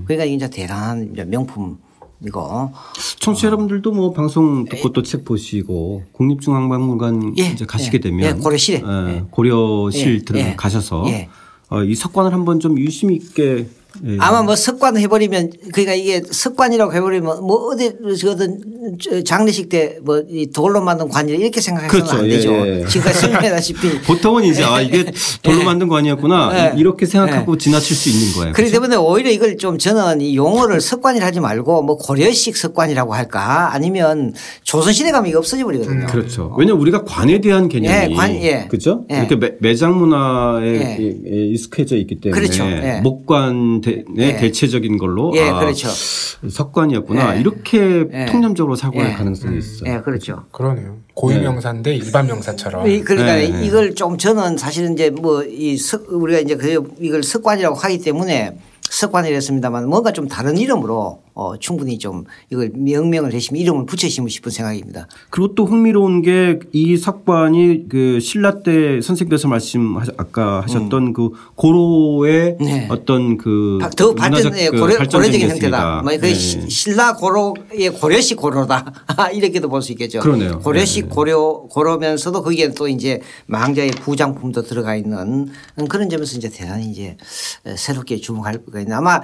그러니까 0.05 0.24
이제 0.24 0.48
대단한 0.48 1.11
이제 1.12 1.24
명품이고 1.24 2.72
청취자 3.20 3.48
여러분들도 3.48 3.92
뭐 3.92 4.12
방송 4.12 4.64
듣고 4.66 4.92
또 4.92 5.03
책 5.03 5.24
보시고 5.24 6.05
국립중앙박물관 6.12 7.35
예, 7.38 7.46
이제 7.48 7.64
가시게 7.66 7.96
예, 7.98 8.00
되면 8.00 8.37
예, 8.37 8.40
고려실에. 8.40 8.83
예, 8.85 9.14
예. 9.16 9.24
고려실 9.31 10.14
예, 10.20 10.24
들어 10.24 10.38
예. 10.38 10.55
가셔서 10.57 11.05
예. 11.09 11.29
어, 11.68 11.83
이 11.85 11.94
석관을 11.94 12.33
한번 12.33 12.61
좀 12.61 12.79
유심 12.79 13.11
있게 13.12 13.68
예. 14.07 14.16
아마 14.20 14.42
뭐 14.42 14.57
습관 14.57 14.96
해버리면 14.96 15.53
그러니까 15.72 15.94
이게 15.94 16.22
습관이라고 16.29 16.94
해버리면 16.94 17.42
뭐 17.42 17.68
어디 17.68 17.92
저든 18.18 18.61
장례식 19.24 19.68
때 19.68 19.98
뭐 20.05 20.20
이 20.31 20.46
돌로 20.53 20.81
만든 20.81 21.09
관이라 21.09 21.38
이렇게 21.38 21.61
생각해서는 21.61 22.05
그렇죠. 22.07 22.22
안 22.22 22.29
되죠. 22.29 22.53
예, 22.53 22.83
예. 22.83 22.87
지금까지 22.87 23.18
설명했다시피 23.20 24.00
보통은 24.07 24.44
이제 24.44 24.62
아 24.62 24.81
이게 24.81 25.11
돌로 25.42 25.64
만든 25.64 25.88
거 25.88 25.96
아니었구나 25.96 26.72
예. 26.74 26.79
이렇게 26.79 27.05
생각하고 27.07 27.59
지나칠 27.59 27.96
수 27.96 28.09
있는 28.11 28.33
거예요. 28.35 28.53
그렇기 28.53 28.70
그렇죠? 28.70 28.72
때문에 28.72 28.96
오히려 28.96 29.31
이걸 29.31 29.57
좀 29.57 29.76
저는 29.79 30.20
이 30.20 30.37
용어를 30.37 30.81
습관이라 30.81 31.26
하지 31.26 31.40
말고 31.40 31.83
뭐 31.83 31.96
고려식 31.96 32.57
습관이라고 32.57 33.12
할까 33.14 33.72
아니면 33.74 34.33
조선시대 34.62 35.11
가면 35.11 35.31
이거 35.31 35.38
없어져 35.38 35.64
버리거든요. 35.64 36.07
그렇죠. 36.07 36.55
왜냐하면 36.57 36.81
우리가 36.83 37.05
관에 37.05 37.40
대한 37.40 37.68
개념이 37.68 38.12
예, 38.12 38.14
관, 38.14 38.35
예. 38.37 38.66
그죠? 38.70 39.05
예. 39.11 39.16
이렇게 39.18 39.37
매, 39.37 39.53
매장 39.59 39.98
문화에 39.98 40.98
예. 41.00 41.16
익숙해져 41.48 41.96
있기 41.96 42.20
때문에 42.20 42.40
그렇죠. 42.40 42.64
예. 42.64 43.00
목관 43.03 43.80
의 43.87 44.05
예. 44.16 44.37
대체적인 44.37 44.99
걸로 44.99 45.33
예, 45.37 45.49
아, 45.49 45.59
그렇죠. 45.61 45.88
석관이었구나 46.49 47.37
예. 47.37 47.40
이렇게 47.40 48.05
예. 48.12 48.27
통념적으로 48.27 48.77
사고할 48.77 49.11
예. 49.11 49.12
가능성이 49.14 49.59
있어요. 49.59 49.93
예, 49.93 50.01
그렇죠. 50.01 50.45
그러네요. 50.53 50.97
고유 51.14 51.40
명사인데 51.40 51.95
일반 51.97 52.27
명사처럼. 52.27 52.87
이- 52.88 53.01
그러니까 53.03 53.35
네, 53.37 53.49
네. 53.49 53.64
이걸 53.66 53.95
좀 53.95 54.16
저는 54.19 54.57
사실은 54.57 54.95
이제 54.95 55.11
뭐 55.11 55.45
이 55.45 55.79
우리가 56.09 56.40
이제 56.40 56.57
그 56.57 56.95
이걸 57.01 57.23
습관이라고 57.23 57.77
하기 57.77 57.99
때문에 58.01 58.57
습관이랬습니다만 58.88 59.88
뭔가 59.88 60.12
좀 60.12 60.29
다른 60.29 60.59
이름으로 60.59 61.23
어 61.35 61.57
충분히 61.59 61.99
좀 61.99 62.25
이걸 62.51 62.71
명명을 62.75 63.33
해시면 63.33 63.61
이름을 63.61 63.87
붙여시면 63.87 64.29
싶은 64.29 64.51
생각입니다. 64.51 65.07
그리고 65.31 65.55
또 65.55 65.64
흥미로운 65.64 66.23
게이 66.23 66.97
석관이 66.97 67.88
그 67.88 68.19
신라 68.21 68.62
때 68.62 69.01
선생님께서 69.01 69.49
말씀 69.49 69.97
아까 70.16 70.61
하셨던 70.62 71.12
그 71.12 71.31
고로의 71.55 72.57
음. 72.61 72.64
네. 72.64 72.87
어떤 72.90 73.37
그 73.37 73.79
바- 73.81 73.90
더 73.90 74.14
발전, 74.14 74.43
문화적 74.51 74.59
예, 74.61 74.71
그 74.71 74.79
고려, 74.81 74.97
고려적인 74.99 75.31
게 75.33 75.49
형태다. 75.49 76.03
뭐, 76.03 76.11
그 76.12 76.21
네. 76.21 76.35
시- 76.35 76.69
신라 76.69 77.14
고로의 77.16 77.90
고려식 78.01 78.37
고로다. 78.37 78.93
이렇게도 79.33 79.69
볼 79.69 79.81
수 79.83 79.93
있겠죠. 79.93 80.21
그러네요. 80.21 80.59
고려식 80.59 81.05
네. 81.05 81.11
고려 81.14 81.38
고로면서도 81.71 82.43
거기에 82.43 82.73
또 82.73 82.87
이제 82.88 83.21
망자의 83.47 83.90
부장품도 83.93 84.62
들어가 84.62 84.95
있는 84.97 85.49
그런 85.88 86.11
점에서 86.11 86.37
이제 86.37 86.49
대단히 86.51 86.90
이제 86.90 87.16
새롭게 87.77 88.16
주목할 88.21 88.64
거가 88.64 88.81
있는 88.81 88.95
아마 88.97 89.21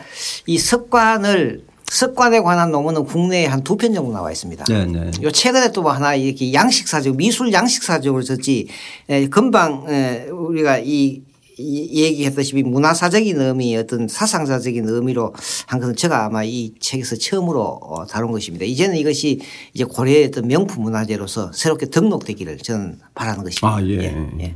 이 0.47 0.57
습관을 0.59 1.65
습관에 1.91 2.41
관한 2.41 2.71
논문은 2.73 3.05
국내에 3.05 3.47
한 3.47 3.63
두 3.63 3.77
편 3.77 3.95
정도 3.95 4.13
나와 4.13 4.31
있습니다. 4.33 4.65
네, 4.69 4.87
네. 4.87 5.11
요 5.23 5.31
최근에 5.31 5.73
또 5.73 5.89
하나 5.89 6.15
이렇게 6.15 6.53
양식사적 6.53 7.17
미술 7.17 7.53
양식사적으로 7.53 8.23
썼지 8.23 8.69
에, 9.09 9.29
금방 9.29 9.85
에, 9.89 10.27
우리가 10.31 10.79
이, 10.79 11.23
이 11.59 12.03
얘기했다시피 12.03 12.63
문화사적인 12.65 13.41
의미 13.41 13.77
어떤 13.77 14.09
사상사적인 14.09 14.87
의미로 14.89 15.33
한 15.67 15.81
것은 15.81 15.97
제가 15.97 16.27
아마 16.27 16.45
이 16.45 16.75
책에서 16.81 17.17
처음으로 17.17 17.63
어, 17.63 18.07
다룬 18.07 18.31
것입니다. 18.31 18.67
이제는 18.67 18.97
이것이 18.97 19.41
이제 19.73 19.85
고려의 19.85 20.27
어떤 20.27 20.49
명품 20.49 20.83
문화재로서 20.83 21.53
새롭게 21.55 21.87
등록되기를 21.87 22.59
저는 22.59 22.99
바라는 23.15 23.43
것입니다. 23.43 23.69
아, 23.75 23.83
예. 23.83 24.05
예. 24.41 24.55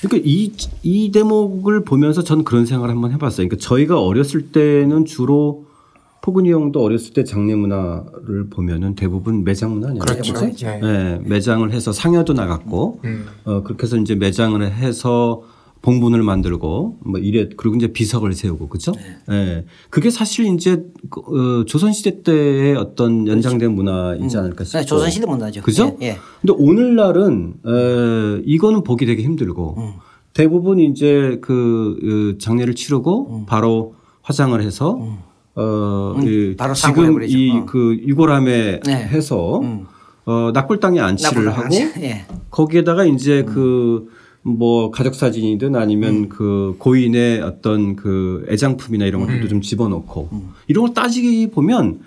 그러니까 0.00 0.28
이, 0.28 0.52
이 0.82 1.12
대목을 1.12 1.84
보면서 1.84 2.24
전 2.24 2.42
그런 2.42 2.66
생각을 2.66 2.90
한번 2.90 3.12
해봤어요. 3.12 3.48
그러니까 3.48 3.56
저희가 3.64 4.00
어렸을 4.00 4.50
때는 4.50 5.04
주로 5.04 5.67
포근이 6.28 6.52
형도 6.52 6.82
어렸을 6.82 7.14
때 7.14 7.24
장례 7.24 7.54
문화를 7.54 8.50
보면은 8.50 8.94
대부분 8.94 9.44
매장 9.44 9.72
문화 9.72 9.88
아니에요? 9.88 10.02
그렇죠. 10.04 10.34
그치? 10.34 10.66
네. 10.66 10.78
네, 10.78 11.20
매장을 11.24 11.72
해서 11.72 11.90
상여도 11.90 12.34
나갔고 12.34 13.00
음. 13.04 13.24
어, 13.44 13.62
그렇게 13.62 13.84
해서 13.84 13.96
이제 13.96 14.14
매장을 14.14 14.60
해서 14.70 15.40
봉분을 15.80 16.22
만들고 16.22 16.98
뭐 17.00 17.18
이래 17.18 17.48
그리고 17.56 17.76
이제 17.76 17.94
비석을 17.94 18.34
세우고 18.34 18.68
그죠? 18.68 18.92
네. 19.26 19.64
그게 19.88 20.10
사실 20.10 20.52
이제 20.52 20.84
그, 21.08 21.20
어, 21.60 21.64
조선 21.64 21.94
시대 21.94 22.22
때의 22.22 22.76
어떤 22.76 23.26
연장된 23.26 23.74
문화이지 23.74 24.36
않을까 24.36 24.64
싶어요. 24.64 24.82
네, 24.82 24.86
조선 24.86 25.10
시대 25.10 25.24
문화죠. 25.24 25.62
그죠? 25.62 25.96
예, 26.02 26.08
예. 26.08 26.16
근데 26.42 26.52
오늘날은 26.58 27.54
에, 27.64 28.42
이거는 28.44 28.82
보기 28.82 29.06
되게 29.06 29.22
힘들고 29.22 29.76
음. 29.78 29.92
대부분 30.34 30.78
이제 30.78 31.38
그, 31.40 31.96
그 32.02 32.38
장례를 32.38 32.74
치르고 32.74 33.30
음. 33.30 33.46
바로 33.46 33.94
화장을 34.20 34.60
해서 34.60 34.98
어, 35.60 36.16
이 36.22 36.54
바로 36.56 36.72
지금 36.72 37.14
버리죠. 37.14 37.36
이 37.36 37.50
어. 37.50 37.66
그 37.66 37.98
유골함에 38.06 38.80
네. 38.80 38.92
해서 38.92 39.60
어, 40.24 40.50
낙골당에 40.54 41.00
안치를. 41.00 41.50
하고 41.50 41.74
예. 41.74 42.26
거기에다가 42.50 43.04
이제 43.04 43.44
음. 43.48 44.06
그뭐 44.44 44.90
가족 44.92 45.14
사진이든 45.16 45.74
아니면 45.74 46.28
그 46.28 46.76
고인의 46.78 47.40
어떤 47.40 47.96
그 47.96 48.46
애장품이나 48.48 49.06
이런 49.06 49.22
것들도 49.22 49.46
음. 49.46 49.48
좀 49.48 49.60
집어넣고 49.60 50.30
이런 50.68 50.86
걸 50.86 50.94
따지게 50.94 51.50
보면 51.50 52.00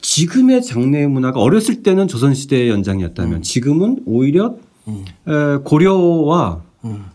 지금의 0.00 0.62
장례 0.62 1.06
문화가 1.06 1.40
어렸을 1.40 1.82
때는 1.82 2.08
조선시대의 2.08 2.68
연장이었다면 2.70 3.42
지금은 3.42 4.00
오히려 4.06 4.56
에, 4.88 5.58
고려와 5.62 6.62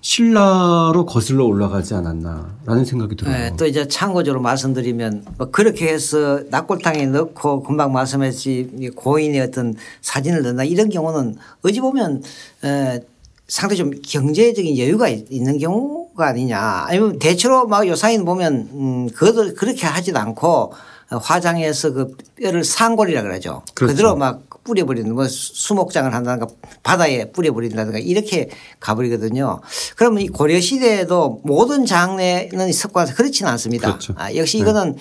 신라로 0.02 1.06
거슬러 1.06 1.46
올라가지 1.46 1.94
않았나라는 1.94 2.86
생각이 2.86 3.16
들어요. 3.16 3.34
네, 3.36 3.52
또 3.58 3.66
이제 3.66 3.88
참고적으로 3.88 4.42
말씀드리면 4.42 5.26
뭐 5.38 5.50
그렇게 5.52 5.88
해서 5.88 6.42
낙골탕에 6.50 7.06
넣고 7.08 7.64
금방 7.64 7.92
말씀했지 7.94 8.72
이 8.80 8.90
고인의 8.90 9.42
어떤 9.42 9.74
사진을 10.02 10.42
넣나 10.44 10.64
이런 10.64 10.90
경우는 10.90 11.38
어찌 11.64 11.80
보면 11.80 12.22
에, 12.66 13.02
상당히 13.48 13.78
좀 13.78 13.92
경제적인 14.06 14.78
여유가 14.78 15.08
있- 15.10 15.28
있는 15.32 15.58
경우가 15.58 16.28
아니냐 16.28 16.60
아니면 16.88 17.20
대체로 17.20 17.68
막 17.68 17.88
요사인 17.88 18.26
보면 18.26 18.70
음 18.74 19.10
그것도 19.14 19.54
그렇게 19.56 19.86
하지도 19.86 20.20
않고 20.20 20.48
어, 20.48 20.72
화장해서 21.10 21.92
그 21.94 22.18
뼈를 22.42 22.64
상골이라 22.64 23.22
그러죠. 23.22 23.64
그렇죠. 23.74 23.92
그대로 23.94 24.16
막 24.16 24.42
뿌려버리는 24.64 25.14
뭐 25.14 25.28
수- 25.28 25.54
수목장을 25.56 26.14
한다든가 26.14 26.48
바다에 26.84 27.32
뿌려버린다든가 27.32 28.00
이렇게 28.00 28.50
가버리거든요. 28.80 29.60
그러면 29.98 30.22
이 30.24 30.28
고려 30.30 30.60
시대에도 30.62 31.42
모든 31.44 31.86
장례는 31.86 32.72
습관에서 32.72 33.14
그렇지는 33.14 33.52
않습니다. 33.52 33.88
그렇죠. 33.90 34.14
아, 34.18 34.34
역시 34.36 34.58
이거는 34.60 34.96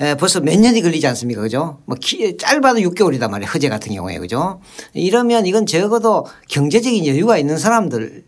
에, 0.00 0.14
벌써 0.16 0.40
몇 0.40 0.58
년이 0.58 0.82
걸리지 0.82 1.06
않습니까? 1.06 1.40
그죠? 1.40 1.78
뭐 1.86 1.96
기- 1.98 2.36
짧아도 2.36 2.80
6개월이단 2.80 3.30
말이에요. 3.30 3.50
허재 3.50 3.68
같은 3.70 3.94
경우에. 3.94 4.18
그죠? 4.18 4.60
이러면 4.92 5.46
이건 5.46 5.64
적어도 5.66 6.26
경제적인 6.50 7.06
여유가 7.06 7.38
있는 7.38 7.56
사람들 7.56 8.24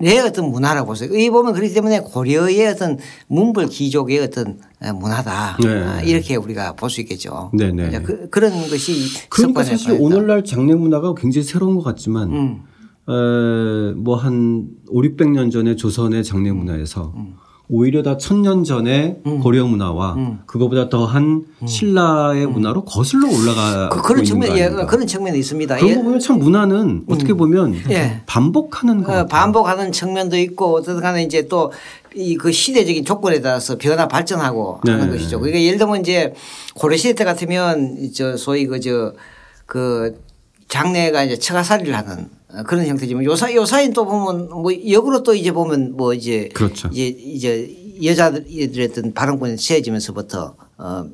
의 0.00 0.18
어떤 0.18 0.50
문화라고 0.50 0.88
보세요. 0.88 1.14
이 1.16 1.30
보면 1.30 1.52
그렇기 1.54 1.72
때문에 1.72 2.00
고려의 2.00 2.66
어떤 2.66 2.98
문벌 3.28 3.68
귀족의 3.68 4.18
어떤 4.20 4.58
문화다. 4.96 5.56
네. 5.62 5.68
아, 5.84 6.02
이렇게 6.02 6.34
우리가 6.34 6.72
볼 6.72 6.90
수 6.90 7.00
있겠죠. 7.00 7.50
네네. 7.54 7.88
이제 7.88 8.00
그, 8.00 8.28
그런 8.28 8.50
것이 8.68 9.08
그러니까 9.30 9.62
사실 9.62 9.86
관했다. 9.92 10.04
오늘날 10.04 10.44
장례 10.44 10.74
문화가 10.74 11.14
굉장히 11.14 11.44
새로운 11.44 11.76
것 11.76 11.82
같지만 11.84 12.32
음. 12.32 13.94
뭐한 14.02 14.66
5, 14.88 15.00
600년 15.02 15.52
전에 15.52 15.76
조선의 15.76 16.24
장례 16.24 16.50
문화에서 16.50 17.12
음. 17.16 17.36
오히려 17.68 18.02
다 18.02 18.18
천년 18.18 18.62
전에 18.62 19.18
고려 19.42 19.64
문화와 19.66 20.16
그거보다 20.46 20.90
더한 20.90 21.44
신라의 21.66 22.46
문화로 22.46 22.84
거슬러 22.84 23.26
올라가고 23.26 23.96
음. 23.96 24.02
그, 24.02 24.08
그런 24.08 24.24
있는 24.24 24.24
측면, 24.24 24.48
거 24.50 24.82
예. 24.82 24.86
그런 24.86 25.06
측면이 25.06 25.38
있습니다. 25.38 25.76
그런 25.76 25.90
예, 25.90 25.94
거 25.94 26.02
보면 26.02 26.20
참 26.20 26.38
문화는 26.38 27.04
어떻게 27.08 27.32
보면 27.32 27.74
예. 27.90 28.20
반복하는 28.26 29.02
거 29.02 29.12
어, 29.12 29.14
같아요. 29.14 29.26
반복하는 29.28 29.92
측면도 29.92 30.36
있고 30.36 30.74
어쨌든 30.76 31.00
간에 31.02 31.22
이제 31.22 31.48
또 31.48 31.70
이 32.16 32.36
그 32.36 32.52
시대적인 32.52 33.04
조건에 33.04 33.40
따라서 33.40 33.76
변화 33.76 34.06
발전하고 34.06 34.80
하는 34.86 35.06
네. 35.10 35.16
것이죠. 35.16 35.40
그러니까 35.40 35.60
예를 35.60 35.78
들면 35.78 36.00
이제 36.00 36.32
고려시대 36.74 37.14
때 37.14 37.24
같으면 37.24 38.12
저 38.14 38.36
소위 38.36 38.66
그저그 38.66 40.20
장례가 40.68 41.24
이제 41.24 41.36
처가살이를 41.36 41.94
하는 41.96 42.28
어, 42.43 42.43
그런 42.62 42.86
형태지만 42.86 43.24
요사 43.24 43.52
요사인 43.54 43.92
또 43.92 44.04
보면 44.06 44.48
뭐 44.50 44.72
역으로 44.90 45.22
또 45.22 45.34
이제 45.34 45.52
보면 45.52 45.96
뭐 45.96 46.14
이제 46.14 46.48
그렇죠. 46.54 46.88
이제 46.92 47.06
이제 47.06 47.76
여자들의 48.04 48.88
어떤 48.90 49.12
발언권이 49.12 49.56
세지면서부터 49.56 50.54
어 50.78 51.06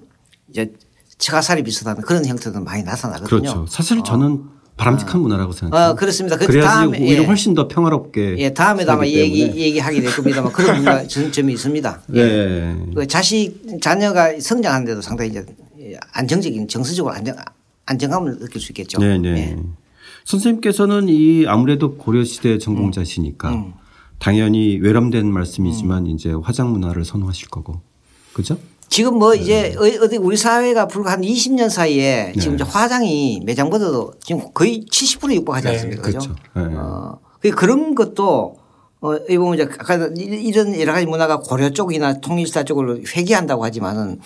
이제 0.51 0.73
처가살이 1.19 1.63
비슷한 1.63 2.01
그런 2.01 2.25
형태도 2.25 2.61
많이 2.61 2.83
나타나거든요. 2.83 3.29
그렇죠. 3.29 3.67
사실 3.69 4.03
저는 4.05 4.43
바람직한 4.77 5.21
문화라고 5.21 5.53
생각해요. 5.53 5.91
어, 5.91 5.95
그렇습니다. 5.95 6.39
그 6.39 6.47
그래야지 6.47 6.67
다음에, 6.67 6.99
오히려 7.01 7.23
예. 7.23 7.27
훨씬 7.27 7.53
더 7.53 7.69
평화롭게. 7.69 8.37
예, 8.39 8.55
다음에도 8.55 8.93
아마 8.93 9.07
얘기. 9.07 9.43
얘기하게 9.43 10.01
될 10.01 10.11
겁니다만 10.11 10.51
그런 10.53 10.79
문화 10.79 11.05
점이 11.07 11.53
있습니다. 11.53 12.03
네. 12.07 12.77
그 12.95 13.07
자식, 13.07 13.61
자녀가 13.83 14.41
성장하는데도 14.41 15.03
상당히 15.03 15.31
이제 15.31 15.45
안정적인 16.13 16.67
정서적으로 16.69 17.15
안정, 17.15 17.37
안정감을 17.85 18.39
느낄 18.39 18.59
수 18.63 18.73
있겠죠. 18.73 18.99
네, 19.01 19.19
네. 19.19 19.29
예. 19.29 19.57
선생님께서는 20.25 21.09
이 21.09 21.45
아무래도 21.47 21.97
고려 21.97 22.25
시대 22.25 22.59
전공자시니까 22.59 23.51
음. 23.53 23.73
당연히 24.19 24.79
외람된 24.79 25.33
말씀이지만 25.33 26.07
이제 26.07 26.33
화장 26.33 26.71
문화를 26.73 27.05
선호하실 27.05 27.49
거고. 27.49 27.81
그죠? 28.33 28.57
지금 28.89 29.19
뭐 29.19 29.35
네. 29.35 29.41
이제 29.41 29.77
어- 29.79 30.05
어디 30.05 30.17
우리 30.17 30.37
사회가 30.37 30.89
불과 30.89 31.13
한 31.13 31.21
20년 31.23 31.69
사이에 31.71 32.33
지금 32.39 32.57
네. 32.57 32.63
이제 32.63 32.65
화장이 32.71 33.41
매장보다도 33.45 34.15
지금 34.23 34.43
거의 34.53 34.85
70%에 34.91 35.37
육박하지 35.37 35.67
네, 35.67 35.73
않습니까? 35.73 36.03
그렇죠. 36.03 36.35
네. 36.57 36.63
어, 36.75 37.19
그 37.41 37.51
그런 37.51 37.95
것도 37.95 38.57
어, 39.03 39.15
이 39.31 39.39
보면 39.39 39.55
이제 39.55 39.63
아까 39.79 39.95
이- 40.15 40.21
이런 40.23 40.79
여러 40.79 40.93
가지 40.93 41.07
문화가 41.07 41.39
고려 41.41 41.71
쪽이나 41.71 42.21
통일사 42.21 42.65
쪽으로 42.65 42.99
회귀한다고 43.17 43.65
하지만은 43.65 44.21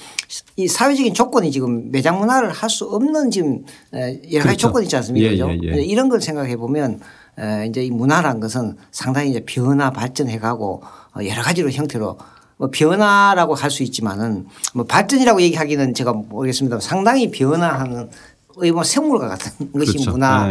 이 0.57 0.67
사회적인 0.67 1.15
조건이 1.15 1.53
지금 1.53 1.91
매장 1.93 2.19
문화를 2.19 2.51
할 2.51 2.69
수 2.69 2.85
없는 2.87 3.31
지금 3.31 3.65
에, 3.95 4.21
여러 4.33 4.43
가지 4.45 4.57
그렇죠. 4.57 4.57
조건이 4.57 4.85
있지 4.87 4.97
않습니까? 4.97 5.29
예? 5.29 5.39
예, 5.63 5.79
예. 5.79 5.83
이런 5.83 6.09
걸 6.09 6.21
생각해 6.21 6.57
보면 6.57 6.99
에, 7.39 7.67
이제 7.69 7.85
이 7.85 7.91
문화란 7.93 8.41
것은 8.41 8.77
상당히 8.91 9.31
이제 9.31 9.45
변화 9.47 9.91
발전해 9.91 10.39
가고 10.41 10.83
어, 11.17 11.21
여러 11.25 11.43
가지로 11.43 11.71
형태로 11.71 12.19
뭐 12.57 12.69
변화라고 12.73 13.55
할 13.55 13.71
수 13.71 13.83
있지만은 13.85 14.47
뭐 14.75 14.85
발전이라고 14.87 15.41
얘기하기는 15.43 15.95
제가 15.95 16.13
모르겠습니다. 16.13 16.81
상당히 16.81 17.31
변화하는 17.31 18.11
거의 18.49 18.73
뭐 18.73 18.83
생물과 18.83 19.29
같은 19.29 19.53
것이 19.73 19.93
그렇죠. 19.93 20.11
문화 20.13 20.47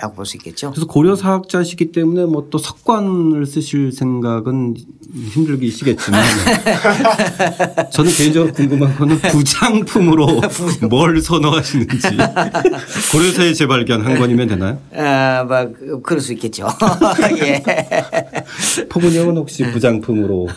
라고 0.00 0.12
네. 0.12 0.16
볼수 0.16 0.36
있겠죠. 0.36 0.70
그래서 0.70 0.86
고려 0.86 1.14
사학자시기 1.16 1.92
때문에 1.92 2.24
뭐 2.24 2.48
또 2.50 2.56
석관을 2.56 3.44
쓰실 3.44 3.92
생각은 3.92 4.74
힘들기시겠지만 5.32 6.22
저는 7.92 8.10
개인적으로 8.12 8.52
궁금한 8.54 8.96
거는 8.96 9.18
부장품으로 9.18 10.40
뭘 10.88 11.20
선호하시는지 11.20 12.08
고려사의 13.12 13.54
재발견 13.54 14.00
한 14.06 14.18
권이면 14.18 14.48
되나요? 14.48 14.78
아, 14.94 15.44
뭐 15.46 15.72
그- 15.78 16.00
그럴 16.02 16.20
수 16.20 16.32
있겠죠. 16.34 16.68
예. 17.42 17.62
포근형은 18.88 19.36
혹시 19.36 19.64
부장품으로 19.70 20.48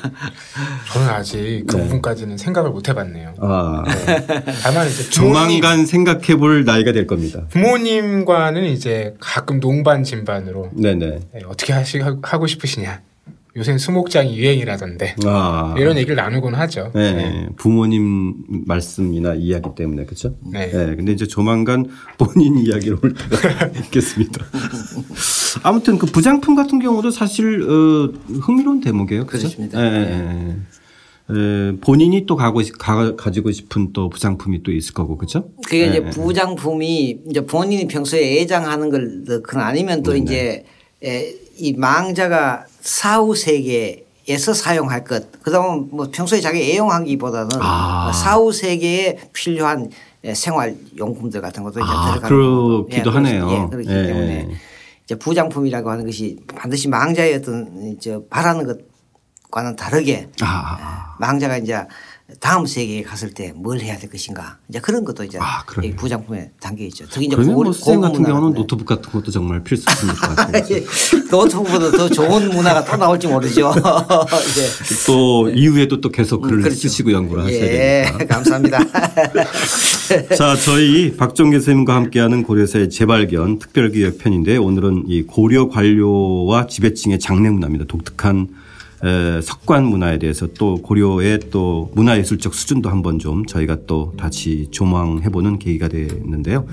저는 0.94 1.10
아직 1.10 1.64
그 1.68 1.76
네. 1.76 1.84
부분까지는 1.84 2.38
생각을 2.38 2.72
못 2.72 2.90
해봤네요. 2.90 3.36
아, 3.40 3.84
다만 4.64 4.88
이제 4.88 5.10
조만간 5.10 5.86
생각해 5.86 6.36
볼 6.36 6.66
나이가 6.66 6.92
될 6.92 7.08
겁니다. 7.08 7.46
부모님과는 7.50 8.66
이제 8.66 9.16
가끔 9.20 9.60
농반 9.60 10.04
진반으로 10.04 10.70
네네. 10.74 11.20
네, 11.34 11.42
어떻게 11.48 11.74
하시, 11.74 12.00
하고 12.00 12.48
싶으시냐. 12.48 13.02
요새 13.58 13.78
수목장이 13.78 14.38
유행이라던데 14.38 15.16
아. 15.26 15.76
이런 15.78 15.98
얘기를 15.98 16.16
나누곤 16.16 16.56
하죠. 16.56 16.92
네, 16.96 17.48
부모님 17.58 18.36
말씀이나 18.66 19.34
이야기 19.34 19.70
때문에 19.76 20.06
그렇죠. 20.06 20.38
네. 20.50 20.70
근데 20.72 21.12
이제 21.12 21.28
조만간 21.28 21.86
본인 22.18 22.58
이야기로 22.58 23.00
올 23.04 23.14
때가 23.14 23.68
있겠습니다. 23.86 24.46
아무튼 25.64 25.98
그 25.98 26.06
부장품 26.06 26.56
같은 26.56 26.80
경우도 26.80 27.12
사실 27.12 27.62
어, 27.64 28.14
흥미로운 28.40 28.80
대목이에요. 28.80 29.26
그렇죠? 29.26 29.48
그렇습니다. 29.50 29.84
예, 29.84 29.98
예, 29.98 30.48
예. 30.50 30.56
에, 31.34 31.72
본인이 31.82 32.26
또 32.26 32.38
가고 32.38 32.62
싶- 32.64 32.78
가, 32.78 33.18
가지고 33.18 33.52
싶은 33.52 33.92
또 33.92 34.08
부장품이 34.10 34.64
또 34.64 34.72
있을 34.72 34.94
거고 34.94 35.18
그렇죠. 35.18 35.50
그게 35.66 35.88
이제 35.88 36.02
부장품이 36.06 37.20
이제 37.30 37.46
본인이 37.46 37.86
평소에 37.88 38.40
애장하는 38.40 38.90
걸 38.90 39.42
그런 39.44 39.66
아니면 39.66 40.04
또 40.04 40.16
이제 40.16 40.64
에, 41.04 41.36
이 41.58 41.74
망자가 41.74 42.66
사후 42.82 43.36
세계에서 43.36 44.54
사용할 44.54 45.04
것. 45.04 45.32
그다음 45.44 45.90
뭐 45.92 46.10
평소에 46.12 46.42
자기 46.42 46.60
애용하기보다는 46.74 47.50
아. 47.62 48.12
사후 48.14 48.52
세계에 48.52 49.20
필요한 49.34 49.90
에, 50.24 50.34
생활 50.36 50.76
용품들 50.98 51.42
같은 51.42 51.64
것도 51.64 51.80
이제 51.80 51.90
아, 51.90 52.12
들어가는 52.12 52.28
그렇기도. 52.28 53.10
예. 53.10 53.14
하네요. 53.14 53.50
예, 53.52 53.68
그렇기 53.70 53.90
예. 53.90 54.08
때문에 54.08 54.50
이제 55.06 55.16
부장품이라고 55.16 55.90
하는 55.90 56.06
것이 56.06 56.38
반드시 56.56 56.88
망자의 56.88 57.36
어떤 57.36 57.98
저 58.00 58.22
바라는 58.30 58.78
것과는 59.50 59.76
다르게 59.76 60.30
아, 60.42 61.16
망자가 61.20 61.58
이제 61.58 61.84
다음 62.40 62.66
세계에 62.66 63.04
갔을 63.04 63.34
때 63.34 63.52
뭘 63.56 63.80
해야 63.80 63.98
될 63.98 64.10
것인가 64.10 64.58
이제 64.70 64.80
그런 64.80 65.04
것도 65.04 65.24
이제 65.24 65.38
아, 65.42 65.64
부장품에 65.98 66.52
담겨 66.60 66.84
있죠. 66.86 67.06
특히 67.10 67.26
이제 67.28 67.36
고급- 67.36 67.52
뭐 67.54 67.74
선생 67.74 68.02
같은 68.02 68.24
경우는 68.24 68.40
문화가 68.42 68.56
노트북 68.60 68.86
같은 68.88 69.12
것도 69.12 69.30
정말 69.32 69.64
필수품일 69.64 70.16
것 70.16 70.36
같아요. 70.36 70.64
예, 70.72 70.84
노트북보다 71.30 71.92
더 71.92 72.10
좋은 72.10 72.50
문화가 72.50 72.84
또 72.86 72.98
나올지 72.98 73.28
모르죠. 73.28 73.72
이제 74.50 74.68
또 75.08 75.50
이후에도 75.50 76.00
또 76.02 76.10
계속 76.10 76.42
글을 76.42 76.62
그렇죠. 76.62 76.76
쓰시고 76.80 77.12
연구를 77.12 77.44
하셔야 77.44 77.60
예, 77.62 78.06
되니까. 78.18 78.26
감사합니다. 78.36 78.80
자, 80.36 80.56
저희 80.56 81.16
박종계 81.16 81.58
선생님과 81.60 81.96
함께하는 81.96 82.44
고려사의 82.44 82.90
재발견 82.90 83.60
특별기획 83.60 84.18
편인데 84.18 84.58
오늘은 84.58 85.06
이 85.08 85.24
고려 85.24 85.70
관료와 85.70 86.68
지배층의 86.68 87.20
장례 87.20 87.50
문화입니다. 87.50 87.86
독특한 87.88 88.48
에, 89.04 89.42
석관 89.42 89.86
문화에 89.86 90.20
대해서 90.20 90.48
또 90.58 90.76
고려의 90.82 91.40
또 91.52 91.92
문화예술적 91.96 92.54
수준도 92.54 92.90
한번 92.90 93.20
좀 93.20 93.46
저희가 93.46 93.86
또 93.88 94.14
다시 94.18 94.68
조망해보는 94.72 95.60
계기가 95.60 95.88
됐는데요. 95.88 96.66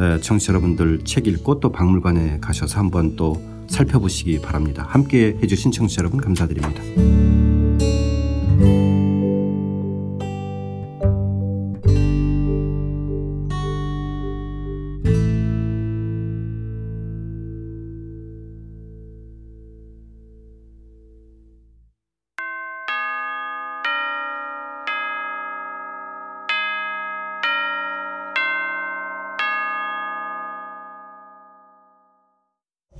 에, 0.00 0.20
청취자 0.20 0.52
여러분들 0.52 1.00
책 1.04 1.26
읽고 1.26 1.60
또 1.60 1.72
박물관에 1.72 2.38
가셔서 2.40 2.78
한번 2.78 3.16
또 3.16 3.40
살펴보시기 3.68 4.40
바랍니다. 4.40 4.86
함께 4.88 5.36
해주신 5.42 5.72
청취자 5.72 6.00
여러분 6.00 6.20
감사드립니다. 6.20 7.55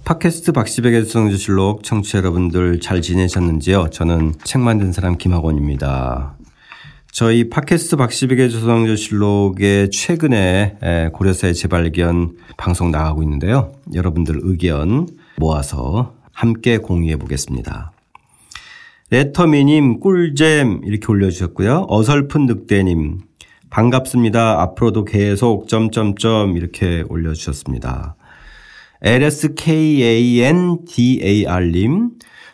팟캐스트 0.07 0.53
박시백의 0.53 1.03
수성주실록 1.03 1.83
청취자 1.83 2.19
여러분들 2.19 2.79
잘 2.79 3.03
지내셨는지요? 3.03 3.89
저는 3.91 4.35
책 4.45 4.61
만든 4.61 4.93
사람 4.93 5.19
김학원입니다. 5.19 6.37
저희 7.11 7.51
팟캐스트 7.51 7.97
박시백의 7.97 8.51
조성조실록의 8.51 9.91
최근에 9.91 10.79
에, 10.81 11.09
고려사의 11.09 11.55
재발견 11.55 12.37
방송 12.57 12.93
나가고 12.93 13.25
있는데요. 13.25 13.73
여러분들 13.95 14.39
의견 14.43 15.09
모아서 15.39 16.15
함께 16.31 16.79
공유해 16.79 17.17
보겠습니다. 17.17 17.91
레터미님 19.11 19.99
꿀잼 19.99 20.83
이렇게 20.85 21.07
올려주셨고요. 21.09 21.87
어설픈 21.89 22.47
늑대님 22.47 23.23
반갑습니다. 23.71 24.61
앞으로도 24.61 25.05
계속 25.05 25.67
점점점 25.67 26.57
이렇게 26.57 27.03
올려주셨습니다. 27.09 28.16
LSKANDAR님 29.03 30.71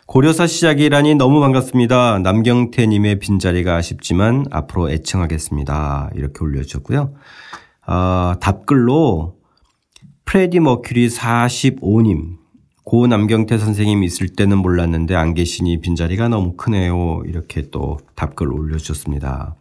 고려사 0.05 0.47
시작이라니 0.47 1.15
너무 1.15 1.39
반갑습니다. 1.39 2.19
남경태님의 2.19 3.19
빈자리가 3.19 3.75
아쉽지만 3.75 4.45
앞으로 4.51 4.91
애청하겠습니다. 4.91 6.11
이렇게 6.15 6.43
올려주셨고요. 6.43 7.13
아, 7.85 8.35
답글로 8.41 9.37
프레디 10.25 10.59
머큐리 10.59 11.07
45님 11.07 12.37
고 12.83 13.07
남경태 13.07 13.57
선생님 13.57 14.03
있을 14.03 14.27
때는 14.29 14.57
몰랐는데 14.57 15.15
안 15.15 15.33
계시니 15.33 15.79
빈자리가 15.79 16.27
너무 16.27 16.55
크네요. 16.57 17.23
이렇게 17.25 17.69
또 17.71 17.97
답글 18.15 18.51
올려주셨습니다. 18.51 19.55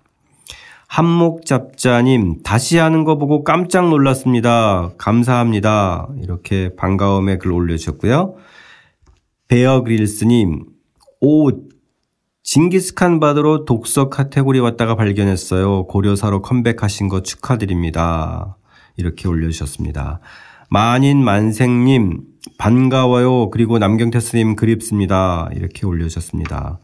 한목잡자님 0.93 2.43
다시 2.43 2.77
하는 2.77 3.05
거 3.05 3.17
보고 3.17 3.45
깜짝 3.45 3.89
놀랐습니다. 3.89 4.91
감사합니다. 4.99 6.09
이렇게 6.21 6.77
반가움의 6.77 7.39
글 7.39 7.53
올려주셨고요. 7.53 8.35
베어 9.49 9.85
그릴스님 9.85 10.67
오 11.23 11.51
징기스칸 12.43 13.21
받으러 13.21 13.65
독서 13.65 14.11
카테고리 14.11 14.61
왔다가 14.61 14.95
발견했어요. 14.95 15.87
고려사로 15.87 16.43
컴백하신 16.43 17.09
거 17.09 17.23
축하드립니다. 17.23 18.59
이렇게 18.99 19.29
올려주셨습니다. 19.29 20.21
만인 20.69 21.25
만생님 21.25 22.21
반가워요. 22.59 23.49
그리고 23.49 23.79
남경태 23.79 24.21
스님 24.21 24.57
그립습니다. 24.57 25.49
이렇게 25.55 25.87
올려주셨습니다. 25.87 26.81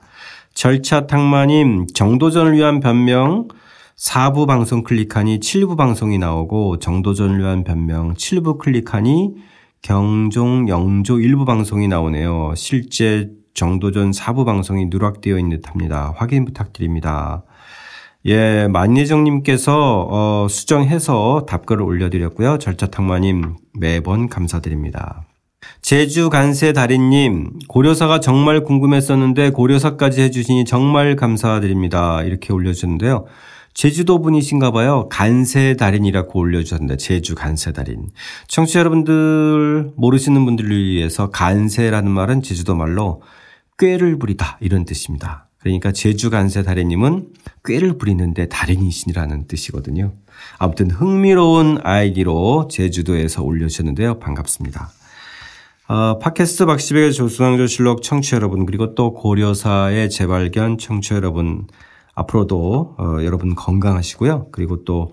절차 0.55 1.07
탕마님 1.07 1.89
정도전을 1.93 2.55
위한 2.55 2.81
변명 2.81 3.49
4부 3.99 4.47
방송 4.47 4.85
클릭하니 4.85 5.41
7부 5.41 5.77
방송이 5.77 6.19
나오고 6.19 6.79
정도전을 6.79 7.41
위한 7.41 7.65
변명 7.65 8.15
7부 8.15 8.59
클릭하니 8.59 9.35
경종 9.83 10.69
영조 10.69 11.19
일부 11.19 11.45
방송이 11.45 11.89
나오네요. 11.89 12.55
실제 12.57 13.31
정도전 13.55 14.13
4부 14.13 14.45
방송이 14.45 14.87
누락되어 14.87 15.37
있는 15.37 15.61
듯합니다. 15.61 16.15
확인 16.17 16.45
부탁드립니다. 16.45 17.43
예, 18.27 18.69
만예정님께서 18.69 20.07
어, 20.09 20.47
수정해서 20.49 21.45
답글을 21.49 21.83
올려드렸고요. 21.83 22.59
절차탕마님 22.59 23.57
매번 23.81 24.29
감사드립니다. 24.29 25.25
제주 25.83 26.31
간세 26.31 26.73
달인님 26.73 27.59
고려사가 27.67 28.21
정말 28.21 28.63
궁금했었는데 28.63 29.51
고려사까지 29.51 30.23
해주시니 30.23 30.67
정말 30.67 31.17
감사드립니다. 31.17 32.23
이렇게 32.23 32.53
올려주셨는데요. 32.53 33.27
제주도 33.79 34.21
분이신가 34.21 34.73
봐요. 34.73 35.09
간세 35.09 35.77
달인이라고 35.77 36.37
올려주셨는데 36.37 36.97
제주 36.97 37.37
간세 37.37 37.73
달인. 37.73 38.09
청취자 38.49 38.81
여러분들 38.81 39.93
모르시는 39.95 40.45
분들을 40.45 40.85
위해서 40.85 41.31
간세라는 41.31 42.11
말은 42.11 42.43
제주도 42.43 42.75
말로 42.75 43.23
꾀를 43.79 44.19
부리다 44.19 44.59
이런 44.61 44.85
뜻입니다. 44.85 45.47
그러니까 45.59 45.93
제주 45.93 46.29
간세 46.29 46.65
달인님은 46.65 47.29
꾀를 47.65 47.99
부리는데 47.99 48.49
달인이신이라는 48.49 49.47
뜻이거든요. 49.47 50.13
아무튼 50.59 50.91
흥미로운 50.91 51.79
아이디로 51.85 52.67
제주도에서 52.73 53.45
올려주셨는데요. 53.45 54.19
반갑습니다. 54.19 54.91
어, 55.87 56.19
팟캐스트 56.19 56.67
박시백의 56.67 57.13
조수왕조실록 57.13 58.03
청취자 58.03 58.39
여러분 58.39 58.67
그리고 58.67 58.97
또 58.97 59.15
고려사의 59.15 60.11
재발견 60.11 60.79
청취자 60.79 61.15
여러분 61.15 61.69
앞으로도 62.19 62.97
어, 62.99 63.17
여러분 63.23 63.55
건강하시고요. 63.55 64.49
그리고 64.51 64.85
또 64.85 65.13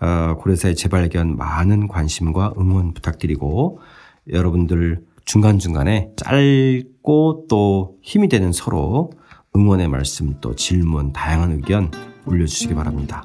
어, 0.00 0.36
고려사의 0.38 0.74
재발견 0.74 1.36
많은 1.36 1.86
관심과 1.86 2.54
응원 2.58 2.92
부탁드리고 2.92 3.80
여러분들 4.28 5.04
중간중간에 5.24 6.12
짧고 6.16 7.46
또 7.48 7.96
힘이 8.02 8.28
되는 8.28 8.52
서로 8.52 9.12
응원의 9.54 9.88
말씀 9.88 10.34
또 10.40 10.56
질문 10.56 11.12
다양한 11.12 11.52
의견 11.52 11.90
올려주시기 12.26 12.74
바랍니다. 12.74 13.24